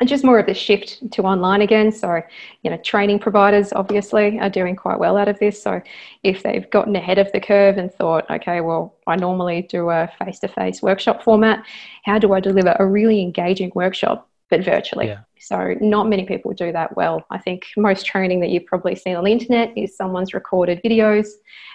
And 0.00 0.08
just 0.08 0.24
more 0.24 0.38
of 0.38 0.46
the 0.46 0.54
shift 0.54 1.10
to 1.12 1.22
online 1.22 1.62
again. 1.62 1.90
So, 1.90 2.22
you 2.62 2.70
know, 2.70 2.76
training 2.78 3.18
providers 3.18 3.72
obviously 3.72 4.38
are 4.38 4.50
doing 4.50 4.76
quite 4.76 4.98
well 4.98 5.16
out 5.16 5.28
of 5.28 5.38
this. 5.38 5.62
So, 5.62 5.80
if 6.22 6.42
they've 6.42 6.68
gotten 6.70 6.94
ahead 6.96 7.18
of 7.18 7.30
the 7.32 7.40
curve 7.40 7.78
and 7.78 7.92
thought, 7.92 8.30
okay, 8.30 8.60
well, 8.60 8.94
I 9.06 9.16
normally 9.16 9.62
do 9.62 9.90
a 9.90 10.10
face 10.18 10.38
to 10.40 10.48
face 10.48 10.82
workshop 10.82 11.22
format, 11.22 11.64
how 12.04 12.18
do 12.18 12.32
I 12.32 12.40
deliver 12.40 12.76
a 12.78 12.86
really 12.86 13.22
engaging 13.22 13.72
workshop 13.74 14.28
but 14.50 14.64
virtually? 14.64 15.08
Yeah. 15.08 15.20
So, 15.38 15.74
not 15.80 16.08
many 16.08 16.24
people 16.24 16.52
do 16.52 16.72
that 16.72 16.96
well. 16.96 17.24
I 17.30 17.38
think 17.38 17.64
most 17.76 18.04
training 18.04 18.40
that 18.40 18.50
you've 18.50 18.66
probably 18.66 18.96
seen 18.96 19.16
on 19.16 19.24
the 19.24 19.32
internet 19.32 19.72
is 19.76 19.96
someone's 19.96 20.34
recorded 20.34 20.80
videos, 20.84 21.28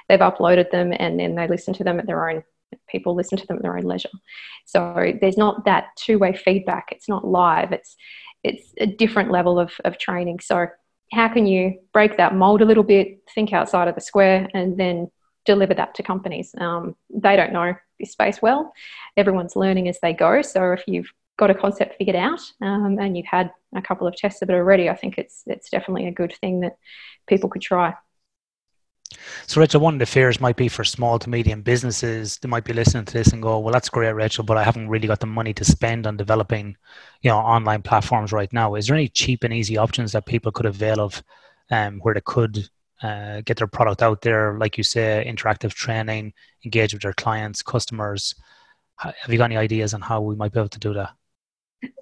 they've 0.10 0.20
uploaded 0.20 0.72
them, 0.72 0.94
and 0.98 1.20
then 1.20 1.36
they 1.36 1.48
listen 1.48 1.74
to 1.76 1.84
them 1.84 2.00
at 2.00 2.06
their 2.06 2.30
own 2.30 2.44
people 2.88 3.16
listen 3.16 3.38
to 3.38 3.48
them 3.48 3.58
at 3.58 3.64
their 3.64 3.78
own 3.78 3.84
leisure. 3.84 4.10
So 4.66 5.14
there's 5.22 5.38
not 5.38 5.66
that 5.66 5.88
two-way 5.98 6.34
feedback. 6.36 6.90
It's 6.92 7.10
not 7.10 7.26
live. 7.26 7.72
It's 7.72 7.96
it's 8.44 8.74
a 8.80 8.88
different 8.88 9.32
level 9.32 9.60
of, 9.60 9.72
of 9.86 9.98
training. 9.98 10.40
So 10.40 10.68
how 11.14 11.28
can 11.28 11.46
you 11.46 11.80
break 11.94 12.18
that 12.18 12.36
mold 12.36 12.62
a 12.62 12.66
little 12.66 12.84
bit, 12.84 13.20
think 13.36 13.54
outside 13.54 13.88
of 13.88 13.96
the 13.96 14.02
square, 14.02 14.50
and 14.54 14.78
then 14.78 15.12
deliver 15.46 15.74
that 15.76 15.94
to 15.96 16.04
companies? 16.04 16.56
Um, 16.58 16.96
they 17.14 17.36
don't 17.36 17.54
know 17.54 17.76
this 18.00 18.14
space 18.14 18.42
well. 18.42 18.74
Everyone's 19.16 19.56
learning 19.56 19.88
as 19.90 20.00
they 20.02 20.14
go. 20.14 20.42
So 20.42 20.72
if 20.72 20.84
you've 20.88 21.12
got 21.38 21.52
a 21.52 21.56
concept 21.56 21.98
figured 21.98 22.16
out 22.16 22.42
um, 22.62 22.98
and 23.00 23.16
you've 23.16 23.26
had 23.26 23.52
a 23.76 23.82
couple 23.82 24.08
of 24.08 24.16
tests 24.16 24.42
of 24.42 24.50
it 24.50 24.54
already, 24.54 24.90
I 24.90 24.96
think 24.96 25.18
it's 25.18 25.44
it's 25.46 25.70
definitely 25.70 26.08
a 26.08 26.12
good 26.12 26.34
thing 26.42 26.62
that 26.62 26.78
people 27.28 27.50
could 27.50 27.62
try. 27.62 27.94
So, 29.48 29.62
Rachel, 29.62 29.82
one 29.82 29.96
of 29.96 30.00
the 30.00 30.06
fears 30.06 30.40
might 30.40 30.56
be 30.56 30.68
for 30.68 30.84
small 30.84 31.20
to 31.20 31.30
medium 31.30 31.62
businesses. 31.62 32.38
They 32.38 32.48
might 32.48 32.64
be 32.64 32.74
listening 32.74 33.06
to 33.06 33.14
this 33.14 33.34
and 33.34 33.42
go, 33.42 33.60
"Well, 33.60 33.74
that's 33.74 33.90
great, 33.90 34.14
Rachel, 34.14 34.44
but 34.44 34.58
I 34.58 34.64
haven't 34.64 34.90
really 34.90 35.08
got 35.08 35.20
the 35.20 35.26
money 35.26 35.54
to 35.54 35.66
spend 35.66 36.08
on 36.08 36.18
developing, 36.18 36.78
you 37.22 37.30
know, 37.30 37.38
online 37.38 37.82
platforms 37.82 38.32
right 38.32 38.52
now." 38.54 38.76
Is 38.76 38.88
there 38.88 38.96
any 38.96 39.08
cheap 39.08 39.44
and 39.44 39.54
easy 39.54 39.78
options 39.78 40.12
that 40.12 40.26
people 40.26 40.52
could 40.52 40.66
avail 40.66 41.00
of, 41.00 41.24
um, 41.70 42.00
where 42.00 42.14
they 42.14 42.22
could 42.22 42.70
uh, 43.04 43.42
get 43.42 43.58
their 43.58 43.68
product 43.68 44.02
out 44.02 44.22
there, 44.22 44.58
like 44.58 44.78
you 44.78 44.84
say, 44.84 45.24
interactive 45.28 45.74
training, 45.74 46.34
engage 46.66 46.94
with 46.94 47.02
their 47.02 47.14
clients, 47.14 47.62
customers? 47.62 48.36
Have 48.98 49.16
you 49.30 49.38
got 49.38 49.46
any 49.46 49.58
ideas 49.58 49.94
on 49.94 50.02
how 50.02 50.22
we 50.22 50.36
might 50.36 50.54
be 50.54 50.60
able 50.60 50.70
to 50.70 50.80
do 50.80 50.94
that? 50.94 51.12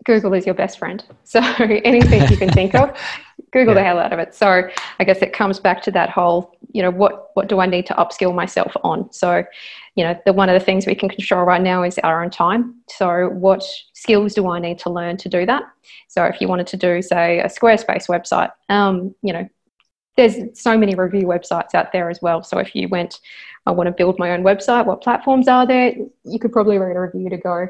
Google 0.05 0.33
is 0.33 0.45
your 0.45 0.55
best 0.55 0.77
friend. 0.77 1.03
So 1.23 1.39
anything 1.59 2.29
you 2.29 2.37
can 2.37 2.49
think 2.49 2.75
of, 2.75 2.97
Google 3.51 3.73
yeah. 3.73 3.81
the 3.81 3.85
hell 3.85 3.99
out 3.99 4.13
of 4.13 4.19
it. 4.19 4.35
So 4.35 4.69
I 4.99 5.03
guess 5.03 5.21
it 5.21 5.33
comes 5.33 5.59
back 5.59 5.81
to 5.83 5.91
that 5.91 6.09
whole, 6.09 6.55
you 6.71 6.81
know, 6.81 6.91
what 6.91 7.31
what 7.33 7.47
do 7.47 7.59
I 7.59 7.65
need 7.65 7.85
to 7.87 7.93
upskill 7.95 8.33
myself 8.35 8.71
on? 8.83 9.11
So, 9.11 9.43
you 9.95 10.03
know, 10.03 10.19
the 10.25 10.33
one 10.33 10.49
of 10.49 10.59
the 10.59 10.65
things 10.65 10.85
we 10.85 10.95
can 10.95 11.09
control 11.09 11.43
right 11.43 11.61
now 11.61 11.83
is 11.83 11.97
our 11.99 12.23
own 12.23 12.29
time. 12.29 12.75
So 12.89 13.29
what 13.29 13.63
skills 13.93 14.33
do 14.33 14.47
I 14.47 14.59
need 14.59 14.79
to 14.79 14.89
learn 14.89 15.17
to 15.17 15.29
do 15.29 15.45
that? 15.45 15.63
So 16.07 16.25
if 16.25 16.39
you 16.41 16.47
wanted 16.47 16.67
to 16.67 16.77
do, 16.77 17.01
say, 17.01 17.39
a 17.39 17.47
Squarespace 17.47 18.07
website, 18.07 18.51
um, 18.69 19.15
you 19.23 19.33
know, 19.33 19.47
there's 20.15 20.35
so 20.59 20.77
many 20.77 20.95
review 20.95 21.27
websites 21.27 21.73
out 21.73 21.91
there 21.93 22.09
as 22.09 22.21
well. 22.21 22.43
So 22.43 22.59
if 22.59 22.75
you 22.75 22.89
went, 22.89 23.19
I 23.65 23.71
want 23.71 23.87
to 23.87 23.91
build 23.91 24.19
my 24.19 24.31
own 24.31 24.43
website, 24.43 24.85
what 24.85 25.01
platforms 25.01 25.47
are 25.47 25.65
there? 25.65 25.93
You 26.25 26.39
could 26.39 26.51
probably 26.51 26.77
read 26.77 26.95
a 26.95 26.99
review 26.99 27.29
to 27.29 27.37
go. 27.37 27.67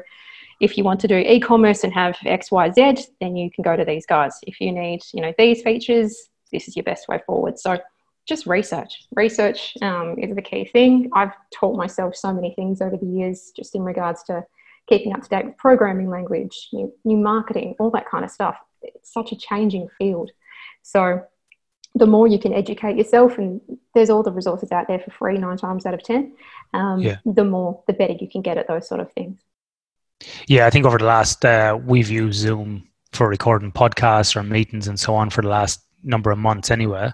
If 0.60 0.76
you 0.76 0.84
want 0.84 1.00
to 1.00 1.08
do 1.08 1.16
e-commerce 1.16 1.84
and 1.84 1.92
have 1.92 2.16
X, 2.24 2.50
Y, 2.50 2.70
Z, 2.70 3.06
then 3.20 3.34
you 3.34 3.50
can 3.50 3.62
go 3.62 3.76
to 3.76 3.84
these 3.84 4.06
guys. 4.06 4.38
If 4.42 4.60
you 4.60 4.72
need, 4.72 5.00
you 5.12 5.22
know, 5.22 5.32
these 5.38 5.62
features, 5.62 6.28
this 6.52 6.68
is 6.68 6.76
your 6.76 6.84
best 6.84 7.08
way 7.08 7.20
forward. 7.26 7.58
So 7.58 7.78
just 8.26 8.46
research. 8.46 9.06
Research 9.16 9.74
um, 9.82 10.16
is 10.18 10.34
the 10.34 10.42
key 10.42 10.66
thing. 10.66 11.10
I've 11.14 11.32
taught 11.52 11.76
myself 11.76 12.14
so 12.14 12.32
many 12.32 12.54
things 12.54 12.80
over 12.80 12.96
the 12.96 13.06
years, 13.06 13.52
just 13.56 13.74
in 13.74 13.82
regards 13.82 14.22
to 14.24 14.44
keeping 14.88 15.12
up 15.12 15.22
to 15.22 15.28
date 15.28 15.46
with 15.46 15.56
programming 15.56 16.10
language, 16.10 16.68
new, 16.72 16.92
new 17.04 17.16
marketing, 17.16 17.74
all 17.78 17.90
that 17.90 18.08
kind 18.08 18.24
of 18.24 18.30
stuff. 18.30 18.56
It's 18.82 19.12
such 19.12 19.32
a 19.32 19.36
changing 19.36 19.88
field. 19.98 20.30
So 20.82 21.22
the 21.94 22.06
more 22.06 22.28
you 22.28 22.38
can 22.38 22.52
educate 22.52 22.96
yourself, 22.96 23.38
and 23.38 23.60
there's 23.94 24.10
all 24.10 24.22
the 24.22 24.32
resources 24.32 24.70
out 24.72 24.86
there 24.88 25.00
for 25.00 25.10
free 25.10 25.38
nine 25.38 25.56
times 25.56 25.86
out 25.86 25.94
of 25.94 26.02
ten, 26.02 26.34
um, 26.72 27.00
yeah. 27.00 27.16
the 27.24 27.44
more 27.44 27.82
the 27.86 27.92
better 27.92 28.14
you 28.20 28.28
can 28.28 28.42
get 28.42 28.58
at 28.58 28.68
those 28.68 28.86
sort 28.88 29.00
of 29.00 29.12
things. 29.12 29.40
Yeah, 30.46 30.66
I 30.66 30.70
think 30.70 30.86
over 30.86 30.98
the 30.98 31.04
last 31.04 31.44
uh, 31.44 31.78
we've 31.84 32.10
used 32.10 32.40
Zoom 32.40 32.88
for 33.12 33.28
recording 33.28 33.72
podcasts 33.72 34.36
or 34.36 34.42
meetings 34.42 34.86
and 34.88 34.98
so 34.98 35.14
on 35.14 35.30
for 35.30 35.42
the 35.42 35.48
last 35.48 35.80
number 36.04 36.30
of 36.30 36.38
months 36.38 36.70
anyway. 36.70 37.12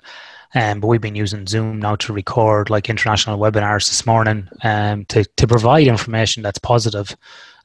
Um, 0.55 0.81
but 0.81 0.89
we've 0.89 1.01
been 1.01 1.15
using 1.15 1.47
Zoom 1.47 1.81
now 1.81 1.97
to 1.97 2.13
record 2.13 2.71
like 2.71 2.89
international 2.89 3.39
webinars 3.39 3.89
this 3.89 4.07
morning 4.07 4.49
um, 4.63 5.05
to, 5.07 5.25
to 5.25 5.47
provide 5.47 5.87
information 5.87 6.43
that's 6.43 6.59
positive 6.59 7.15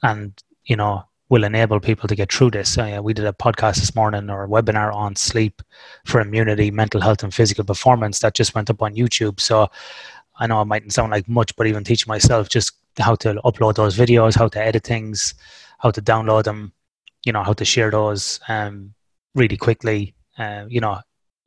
and, 0.03 0.33
you 0.65 0.75
know, 0.75 1.03
will 1.29 1.45
enable 1.45 1.79
people 1.79 2.10
to 2.10 2.15
get 2.15 2.33
through 2.33 2.51
this. 2.51 2.75
We 2.77 3.13
did 3.13 3.25
a 3.25 3.31
podcast 3.31 3.75
this 3.75 3.95
morning 3.95 4.29
or 4.29 4.43
a 4.43 4.48
webinar 4.50 4.93
on 4.93 5.15
sleep 5.15 5.62
for 6.05 6.19
immunity, 6.19 6.71
mental 6.71 7.00
health, 7.00 7.24
and 7.24 7.33
physical 7.33 7.63
performance 7.63 8.19
that 8.19 8.33
just 8.33 8.53
went 8.53 8.69
up 8.69 8.81
on 8.81 8.95
YouTube. 8.95 9.39
So 9.39 9.69
I 10.38 10.48
know 10.48 10.62
it 10.62 10.65
mightn't 10.65 10.91
sound 10.91 11.12
like 11.12 11.29
much, 11.29 11.55
but 11.55 11.67
even 11.67 11.86
teaching 11.86 12.10
myself 12.10 12.50
just 12.50 12.74
how 12.98 13.15
to 13.15 13.36
upload 13.45 13.75
those 13.75 13.98
videos, 13.98 14.38
how 14.38 14.48
to 14.48 14.60
edit 14.60 14.83
things, 14.83 15.33
how 15.79 15.91
to 15.91 16.01
download 16.01 16.43
them, 16.43 16.74
you 17.25 17.31
know, 17.31 17.43
how 17.43 17.53
to 17.53 17.65
share 17.65 17.91
those 17.91 18.39
um, 18.48 18.93
really 19.36 19.57
quickly. 19.57 20.15
Uh, 20.38 20.65
you 20.67 20.79
know, 20.79 21.00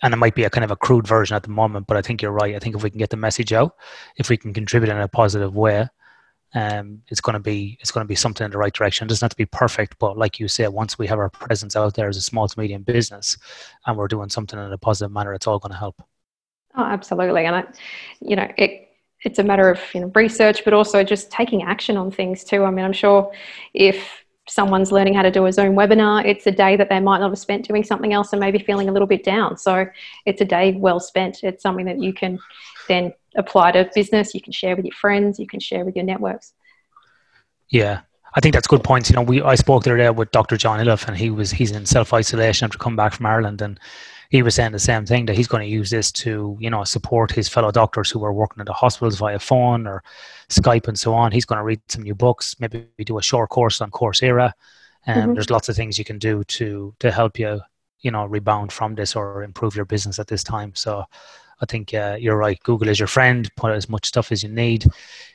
and 0.02 0.12
it 0.12 0.18
might 0.18 0.34
be 0.34 0.44
a 0.44 0.50
kind 0.50 0.64
of 0.64 0.70
a 0.70 0.76
crude 0.76 1.06
version 1.06 1.34
at 1.34 1.42
the 1.42 1.50
moment, 1.50 1.86
but 1.86 1.96
I 1.96 2.02
think 2.02 2.20
you're 2.20 2.30
right. 2.30 2.54
I 2.54 2.58
think 2.58 2.76
if 2.76 2.82
we 2.82 2.90
can 2.90 2.98
get 2.98 3.10
the 3.10 3.16
message 3.16 3.52
out, 3.52 3.76
if 4.16 4.28
we 4.28 4.36
can 4.36 4.52
contribute 4.52 4.90
in 4.90 4.98
a 4.98 5.08
positive 5.08 5.54
way, 5.54 5.88
um, 6.54 7.02
it's 7.08 7.20
going 7.20 7.34
to 7.34 7.40
be 7.40 7.76
it's 7.80 7.90
going 7.90 8.04
to 8.04 8.08
be 8.08 8.14
something 8.14 8.44
in 8.44 8.50
the 8.50 8.58
right 8.58 8.72
direction. 8.72 9.06
It 9.06 9.08
doesn't 9.08 9.24
have 9.24 9.30
to 9.30 9.36
be 9.36 9.46
perfect, 9.46 9.98
but 9.98 10.16
like 10.16 10.38
you 10.38 10.46
said, 10.46 10.68
once 10.68 10.98
we 10.98 11.06
have 11.08 11.18
our 11.18 11.30
presence 11.30 11.74
out 11.74 11.94
there 11.94 12.08
as 12.08 12.16
a 12.16 12.20
small 12.20 12.46
to 12.46 12.60
medium 12.60 12.82
business, 12.82 13.36
and 13.86 13.96
we're 13.96 14.08
doing 14.08 14.28
something 14.28 14.58
in 14.58 14.72
a 14.72 14.78
positive 14.78 15.10
manner, 15.10 15.34
it's 15.34 15.46
all 15.46 15.58
going 15.58 15.72
to 15.72 15.78
help. 15.78 16.00
Oh, 16.76 16.84
absolutely, 16.84 17.46
and 17.46 17.56
I, 17.56 17.64
you 18.20 18.36
know, 18.36 18.48
it 18.56 18.88
it's 19.24 19.38
a 19.38 19.44
matter 19.44 19.70
of 19.70 19.80
you 19.94 20.00
know 20.00 20.12
research, 20.14 20.64
but 20.64 20.72
also 20.72 21.02
just 21.02 21.30
taking 21.30 21.62
action 21.62 21.96
on 21.96 22.10
things 22.10 22.44
too. 22.44 22.64
I 22.64 22.70
mean, 22.70 22.84
I'm 22.84 22.92
sure 22.92 23.32
if 23.72 24.24
someone's 24.46 24.92
learning 24.92 25.14
how 25.14 25.22
to 25.22 25.30
do 25.30 25.46
a 25.46 25.52
Zoom 25.52 25.74
webinar, 25.74 26.24
it's 26.24 26.46
a 26.46 26.50
day 26.50 26.76
that 26.76 26.90
they 26.90 27.00
might 27.00 27.18
not 27.18 27.30
have 27.30 27.38
spent 27.38 27.66
doing 27.66 27.82
something 27.82 28.12
else 28.12 28.32
and 28.32 28.40
maybe 28.40 28.58
feeling 28.58 28.88
a 28.88 28.92
little 28.92 29.08
bit 29.08 29.24
down. 29.24 29.56
So 29.56 29.86
it's 30.26 30.40
a 30.40 30.44
day 30.44 30.72
well 30.72 31.00
spent. 31.00 31.42
It's 31.42 31.62
something 31.62 31.86
that 31.86 31.98
you 31.98 32.12
can 32.12 32.38
then 32.86 33.14
apply 33.36 33.72
to 33.72 33.90
business, 33.94 34.34
you 34.34 34.42
can 34.42 34.52
share 34.52 34.76
with 34.76 34.84
your 34.84 34.94
friends, 34.94 35.38
you 35.38 35.46
can 35.46 35.60
share 35.60 35.84
with 35.84 35.96
your 35.96 36.04
networks. 36.04 36.52
Yeah. 37.70 38.00
I 38.36 38.40
think 38.40 38.52
that's 38.52 38.66
good 38.66 38.82
points. 38.82 39.08
You 39.08 39.16
know, 39.16 39.22
we 39.22 39.40
I 39.40 39.54
spoke 39.54 39.84
there 39.84 40.12
with 40.12 40.30
Dr. 40.32 40.56
John 40.56 40.80
Iliff 40.80 41.06
and 41.06 41.16
he 41.16 41.30
was 41.30 41.52
he's 41.52 41.70
in 41.70 41.86
self 41.86 42.12
isolation 42.12 42.64
after 42.64 42.78
coming 42.78 42.96
back 42.96 43.14
from 43.14 43.26
Ireland 43.26 43.62
and 43.62 43.78
he 44.30 44.42
was 44.42 44.54
saying 44.54 44.72
the 44.72 44.78
same 44.78 45.06
thing 45.06 45.26
that 45.26 45.36
he's 45.36 45.48
going 45.48 45.62
to 45.62 45.72
use 45.72 45.90
this 45.90 46.10
to 46.12 46.56
you 46.60 46.70
know 46.70 46.84
support 46.84 47.30
his 47.30 47.48
fellow 47.48 47.70
doctors 47.70 48.10
who 48.10 48.24
are 48.24 48.32
working 48.32 48.60
in 48.60 48.66
the 48.66 48.72
hospitals 48.72 49.18
via 49.18 49.38
phone 49.38 49.86
or 49.86 50.02
Skype 50.48 50.88
and 50.88 50.98
so 50.98 51.14
on. 51.14 51.32
He's 51.32 51.44
going 51.44 51.58
to 51.58 51.64
read 51.64 51.80
some 51.88 52.02
new 52.02 52.14
books, 52.14 52.56
maybe 52.60 52.86
do 53.04 53.18
a 53.18 53.22
short 53.22 53.50
course 53.50 53.80
on 53.80 53.90
Coursera. 53.90 54.52
And 55.06 55.22
mm-hmm. 55.22 55.34
there's 55.34 55.50
lots 55.50 55.68
of 55.68 55.76
things 55.76 55.98
you 55.98 56.04
can 56.04 56.18
do 56.18 56.44
to 56.44 56.94
to 57.00 57.10
help 57.10 57.38
you 57.38 57.60
you 58.00 58.10
know 58.10 58.26
rebound 58.26 58.72
from 58.72 58.94
this 58.94 59.16
or 59.16 59.42
improve 59.42 59.74
your 59.74 59.86
business 59.86 60.18
at 60.18 60.28
this 60.28 60.44
time. 60.44 60.72
So 60.74 61.04
I 61.60 61.66
think 61.66 61.94
uh, 61.94 62.16
you're 62.20 62.36
right. 62.36 62.60
Google 62.62 62.88
is 62.88 62.98
your 62.98 63.08
friend. 63.08 63.50
Put 63.56 63.72
as 63.72 63.88
much 63.88 64.06
stuff 64.06 64.32
as 64.32 64.42
you 64.42 64.48
need 64.48 64.86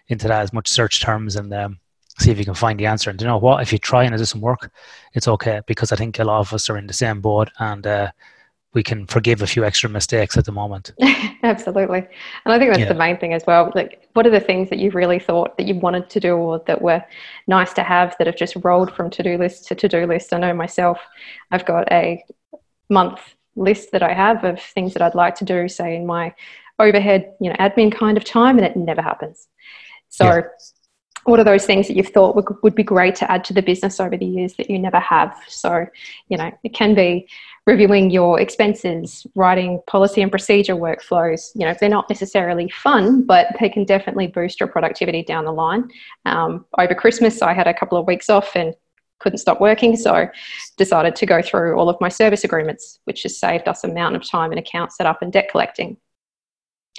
into 0.08 0.27
that, 0.27 0.41
as 0.41 0.53
much 0.53 0.67
search 0.67 1.01
terms, 1.01 1.36
and 1.36 1.53
um, 1.53 1.79
see 2.19 2.31
if 2.31 2.38
you 2.38 2.46
can 2.46 2.53
find 2.53 2.79
the 2.79 2.86
answer. 2.86 3.10
And 3.10 3.19
you 3.19 3.27
know 3.27 3.38
what? 3.38 3.62
If 3.62 3.72
you 3.72 3.79
try 3.79 4.03
and 4.03 4.13
it 4.13 4.19
doesn't 4.19 4.41
work, 4.41 4.72
it's 5.13 5.27
okay 5.27 5.62
because 5.65 5.91
I 5.91 5.96
think 5.96 6.19
a 6.19 6.24
lot 6.24 6.39
of 6.39 6.53
us 6.53 6.69
are 6.69 6.77
in 6.77 6.88
the 6.88 6.93
same 6.93 7.22
boat, 7.22 7.50
and 7.60 7.86
uh, 7.86 8.12
we 8.73 8.83
can 8.83 9.07
forgive 9.07 9.41
a 9.41 9.47
few 9.47 9.65
extra 9.65 9.89
mistakes 9.89 10.38
at 10.38 10.45
the 10.45 10.51
moment. 10.51 10.93
Absolutely. 11.43 11.99
And 12.45 12.53
I 12.53 12.59
think 12.59 12.71
that's 12.71 12.81
yeah. 12.81 12.89
the 12.89 12.93
main 12.93 13.17
thing 13.17 13.33
as 13.33 13.43
well. 13.47 13.71
Like, 13.73 14.07
what 14.13 14.27
are 14.27 14.31
the 14.31 14.39
things 14.39 14.69
that 14.69 14.77
you've 14.77 14.95
really 14.95 15.19
thought 15.19 15.57
that 15.57 15.65
you 15.65 15.75
wanted 15.75 16.09
to 16.11 16.19
do 16.19 16.35
or 16.35 16.61
that 16.67 16.81
were 16.81 17.03
nice 17.47 17.73
to 17.73 17.83
have 17.83 18.15
that 18.17 18.27
have 18.27 18.35
just 18.35 18.55
rolled 18.63 18.93
from 18.95 19.09
to 19.11 19.23
do 19.23 19.38
list 19.38 19.67
to 19.67 19.75
to 19.75 19.88
do 19.88 20.05
list? 20.05 20.33
I 20.33 20.38
know 20.38 20.53
myself, 20.53 20.99
I've 21.51 21.65
got 21.65 21.91
a 21.91 22.23
month 22.89 23.19
list 23.55 23.91
that 23.91 24.03
I 24.03 24.13
have 24.13 24.43
of 24.43 24.61
things 24.61 24.93
that 24.93 25.01
I'd 25.01 25.15
like 25.15 25.35
to 25.35 25.45
do, 25.45 25.67
say 25.67 25.95
in 25.95 26.05
my 26.05 26.33
overhead, 26.77 27.33
you 27.41 27.49
know, 27.49 27.55
admin 27.55 27.91
kind 27.91 28.17
of 28.17 28.23
time, 28.23 28.57
and 28.57 28.65
it 28.65 28.75
never 28.75 29.01
happens. 29.01 29.47
So, 30.09 30.25
yeah. 30.25 30.41
What 31.29 31.39
are 31.39 31.43
those 31.43 31.65
things 31.65 31.88
that 31.88 31.95
you've 31.95 32.09
thought 32.09 32.36
would, 32.36 32.45
would 32.63 32.75
be 32.75 32.83
great 32.83 33.15
to 33.15 33.31
add 33.31 33.43
to 33.45 33.53
the 33.53 33.62
business 33.62 34.00
over 34.00 34.17
the 34.17 34.25
years 34.25 34.55
that 34.55 34.69
you 34.69 34.79
never 34.79 35.00
have? 35.00 35.38
So, 35.48 35.86
you 36.27 36.38
know, 36.38 36.51
it 36.63 36.74
can 36.74 36.95
be 36.95 37.27
reviewing 37.65 38.09
your 38.09 38.39
expenses, 38.39 39.25
writing 39.36 39.81
policy 39.88 40.21
and 40.21 40.31
procedure 40.31 40.75
workflows. 40.75 41.51
You 41.55 41.65
know, 41.65 41.75
they're 41.79 41.89
not 41.89 42.09
necessarily 42.09 42.69
fun, 42.69 43.24
but 43.24 43.48
they 43.59 43.69
can 43.69 43.86
definitely 43.86 44.27
boost 44.27 44.59
your 44.59 44.67
productivity 44.67 45.24
down 45.24 45.45
the 45.45 45.51
line. 45.51 45.89
Um, 46.25 46.65
over 46.77 46.95
Christmas, 46.95 47.41
I 47.41 47.53
had 47.53 47.67
a 47.67 47.74
couple 47.74 47.98
of 47.98 48.07
weeks 48.07 48.29
off 48.29 48.55
and 48.55 48.74
couldn't 49.19 49.39
stop 49.39 49.62
working, 49.62 49.95
so 49.95 50.27
decided 50.77 51.15
to 51.17 51.25
go 51.25 51.41
through 51.41 51.77
all 51.77 51.89
of 51.89 51.98
my 52.01 52.09
service 52.09 52.43
agreements, 52.43 53.00
which 53.03 53.24
has 53.24 53.38
saved 53.38 53.67
us 53.67 53.83
a 53.83 53.88
mountain 53.88 54.21
of 54.21 54.27
time 54.27 54.51
in 54.51 54.57
account 54.57 54.93
setup 54.93 55.21
and 55.21 55.31
debt 55.31 55.50
collecting 55.51 55.98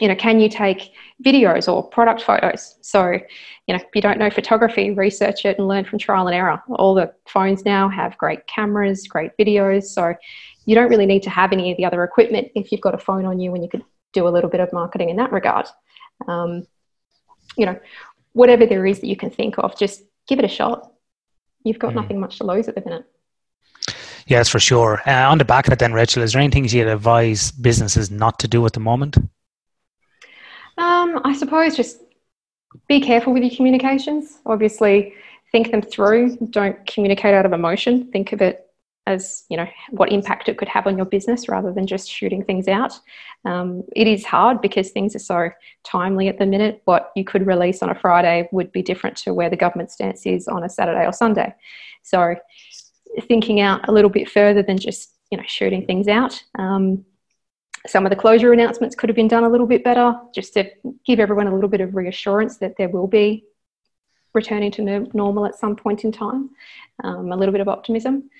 you 0.00 0.08
know, 0.08 0.16
can 0.16 0.40
you 0.40 0.48
take 0.48 0.92
videos 1.24 1.72
or 1.72 1.88
product 1.88 2.22
photos? 2.22 2.78
So, 2.80 3.10
you 3.10 3.74
know, 3.74 3.76
if 3.76 3.84
you 3.94 4.00
don't 4.00 4.18
know 4.18 4.30
photography, 4.30 4.90
research 4.90 5.44
it 5.44 5.58
and 5.58 5.68
learn 5.68 5.84
from 5.84 5.98
trial 5.98 6.26
and 6.26 6.34
error. 6.34 6.62
All 6.70 6.94
the 6.94 7.12
phones 7.26 7.64
now 7.64 7.88
have 7.88 8.16
great 8.18 8.46
cameras, 8.46 9.06
great 9.06 9.32
videos. 9.38 9.84
So, 9.84 10.14
you 10.66 10.74
don't 10.74 10.88
really 10.88 11.06
need 11.06 11.22
to 11.24 11.30
have 11.30 11.52
any 11.52 11.70
of 11.70 11.76
the 11.76 11.84
other 11.84 12.04
equipment 12.04 12.48
if 12.54 12.70
you've 12.70 12.80
got 12.80 12.94
a 12.94 12.98
phone 12.98 13.24
on 13.24 13.40
you 13.40 13.54
and 13.54 13.62
you 13.62 13.68
could 13.68 13.84
do 14.12 14.26
a 14.26 14.30
little 14.30 14.50
bit 14.50 14.60
of 14.60 14.72
marketing 14.72 15.10
in 15.10 15.16
that 15.16 15.32
regard. 15.32 15.66
Um, 16.28 16.66
you 17.56 17.66
know, 17.66 17.78
whatever 18.32 18.66
there 18.66 18.86
is 18.86 19.00
that 19.00 19.06
you 19.06 19.16
can 19.16 19.30
think 19.30 19.56
of, 19.58 19.76
just 19.78 20.02
give 20.28 20.38
it 20.38 20.44
a 20.44 20.48
shot. 20.48 20.92
You've 21.64 21.78
got 21.78 21.92
mm. 21.92 21.96
nothing 21.96 22.20
much 22.20 22.38
to 22.38 22.44
lose 22.44 22.68
at 22.68 22.74
the 22.74 22.82
minute. 22.82 23.04
Yes, 24.26 24.48
for 24.48 24.60
sure. 24.60 25.02
Uh, 25.06 25.28
on 25.28 25.38
the 25.38 25.44
back 25.44 25.66
of 25.66 25.72
it, 25.72 25.78
then, 25.78 25.92
Rachel, 25.92 26.22
is 26.22 26.32
there 26.32 26.42
anything 26.42 26.64
you'd 26.68 26.86
advise 26.86 27.50
businesses 27.50 28.10
not 28.10 28.38
to 28.38 28.48
do 28.48 28.64
at 28.64 28.72
the 28.72 28.80
moment? 28.80 29.16
Um, 30.80 31.20
I 31.24 31.34
suppose 31.36 31.76
just 31.76 32.00
be 32.88 33.00
careful 33.00 33.32
with 33.32 33.42
your 33.42 33.54
communications. 33.54 34.38
Obviously, 34.46 35.14
think 35.52 35.70
them 35.70 35.82
through. 35.82 36.36
Don't 36.50 36.84
communicate 36.86 37.34
out 37.34 37.44
of 37.44 37.52
emotion. 37.52 38.10
Think 38.10 38.32
of 38.32 38.40
it 38.40 38.66
as 39.06 39.44
you 39.48 39.56
know 39.56 39.66
what 39.90 40.12
impact 40.12 40.48
it 40.48 40.56
could 40.56 40.68
have 40.68 40.86
on 40.86 40.96
your 40.96 41.06
business 41.06 41.48
rather 41.48 41.72
than 41.72 41.86
just 41.86 42.10
shooting 42.10 42.44
things 42.44 42.68
out. 42.68 42.98
Um, 43.44 43.82
it 43.94 44.06
is 44.06 44.24
hard 44.24 44.60
because 44.60 44.90
things 44.90 45.14
are 45.16 45.18
so 45.18 45.50
timely 45.84 46.28
at 46.28 46.38
the 46.38 46.46
minute. 46.46 46.80
What 46.84 47.10
you 47.14 47.24
could 47.24 47.46
release 47.46 47.82
on 47.82 47.90
a 47.90 47.94
Friday 47.94 48.48
would 48.52 48.72
be 48.72 48.82
different 48.82 49.16
to 49.18 49.34
where 49.34 49.50
the 49.50 49.56
government 49.56 49.90
stance 49.90 50.24
is 50.26 50.48
on 50.48 50.64
a 50.64 50.68
Saturday 50.68 51.04
or 51.04 51.12
Sunday. 51.12 51.54
So, 52.02 52.36
thinking 53.22 53.60
out 53.60 53.86
a 53.88 53.92
little 53.92 54.10
bit 54.10 54.30
further 54.30 54.62
than 54.62 54.78
just 54.78 55.10
you 55.30 55.36
know 55.36 55.44
shooting 55.46 55.84
things 55.84 56.08
out. 56.08 56.42
Um, 56.58 57.04
some 57.86 58.04
of 58.04 58.10
the 58.10 58.16
closure 58.16 58.52
announcements 58.52 58.94
could 58.94 59.08
have 59.08 59.16
been 59.16 59.28
done 59.28 59.44
a 59.44 59.48
little 59.48 59.66
bit 59.66 59.82
better, 59.82 60.14
just 60.34 60.54
to 60.54 60.70
give 61.06 61.20
everyone 61.20 61.46
a 61.46 61.54
little 61.54 61.68
bit 61.68 61.80
of 61.80 61.94
reassurance 61.94 62.58
that 62.58 62.76
there 62.76 62.88
will 62.88 63.06
be 63.06 63.44
returning 64.34 64.70
to 64.70 64.82
normal 65.12 65.46
at 65.46 65.58
some 65.58 65.74
point 65.74 66.04
in 66.04 66.12
time, 66.12 66.50
um, 67.02 67.32
a 67.32 67.36
little 67.36 67.52
bit 67.52 67.60
of 67.60 67.68
optimism. 67.68 68.30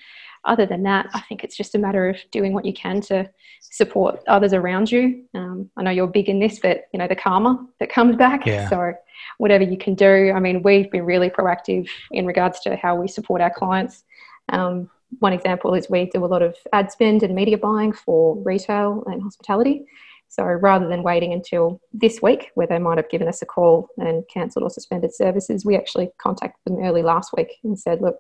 Other 0.44 0.64
than 0.64 0.84
that, 0.84 1.06
I 1.12 1.20
think 1.20 1.44
it's 1.44 1.56
just 1.56 1.74
a 1.74 1.78
matter 1.78 2.08
of 2.08 2.16
doing 2.30 2.54
what 2.54 2.64
you 2.64 2.72
can 2.72 3.00
to 3.02 3.28
support 3.60 4.22
others 4.26 4.54
around 4.54 4.90
you. 4.90 5.24
Um, 5.34 5.70
I 5.76 5.82
know 5.82 5.90
you're 5.90 6.06
big 6.06 6.28
in 6.28 6.38
this, 6.38 6.58
but 6.60 6.84
you 6.92 6.98
know 6.98 7.08
the 7.08 7.16
karma 7.16 7.66
that 7.78 7.90
comes 7.90 8.16
back. 8.16 8.46
Yeah. 8.46 8.68
So 8.68 8.94
whatever 9.38 9.64
you 9.64 9.76
can 9.76 9.94
do. 9.94 10.32
I 10.34 10.40
mean, 10.40 10.62
we've 10.62 10.90
been 10.90 11.04
really 11.04 11.30
proactive 11.30 11.88
in 12.10 12.26
regards 12.26 12.60
to 12.60 12.76
how 12.76 12.96
we 12.96 13.08
support 13.08 13.40
our 13.40 13.50
clients. 13.50 14.04
Um, 14.48 14.90
one 15.18 15.32
example 15.32 15.74
is 15.74 15.90
we 15.90 16.06
do 16.06 16.24
a 16.24 16.26
lot 16.26 16.42
of 16.42 16.56
ad 16.72 16.90
spend 16.92 17.22
and 17.22 17.34
media 17.34 17.58
buying 17.58 17.92
for 17.92 18.36
retail 18.42 19.02
and 19.06 19.22
hospitality. 19.22 19.84
So 20.28 20.44
rather 20.44 20.86
than 20.86 21.02
waiting 21.02 21.32
until 21.32 21.80
this 21.92 22.22
week, 22.22 22.52
where 22.54 22.68
they 22.68 22.78
might 22.78 22.98
have 22.98 23.10
given 23.10 23.26
us 23.26 23.42
a 23.42 23.46
call 23.46 23.88
and 23.98 24.22
cancelled 24.32 24.62
or 24.62 24.70
suspended 24.70 25.12
services, 25.12 25.64
we 25.64 25.76
actually 25.76 26.10
contacted 26.18 26.60
them 26.64 26.84
early 26.84 27.02
last 27.02 27.32
week 27.36 27.58
and 27.64 27.76
said, 27.76 28.00
look, 28.00 28.16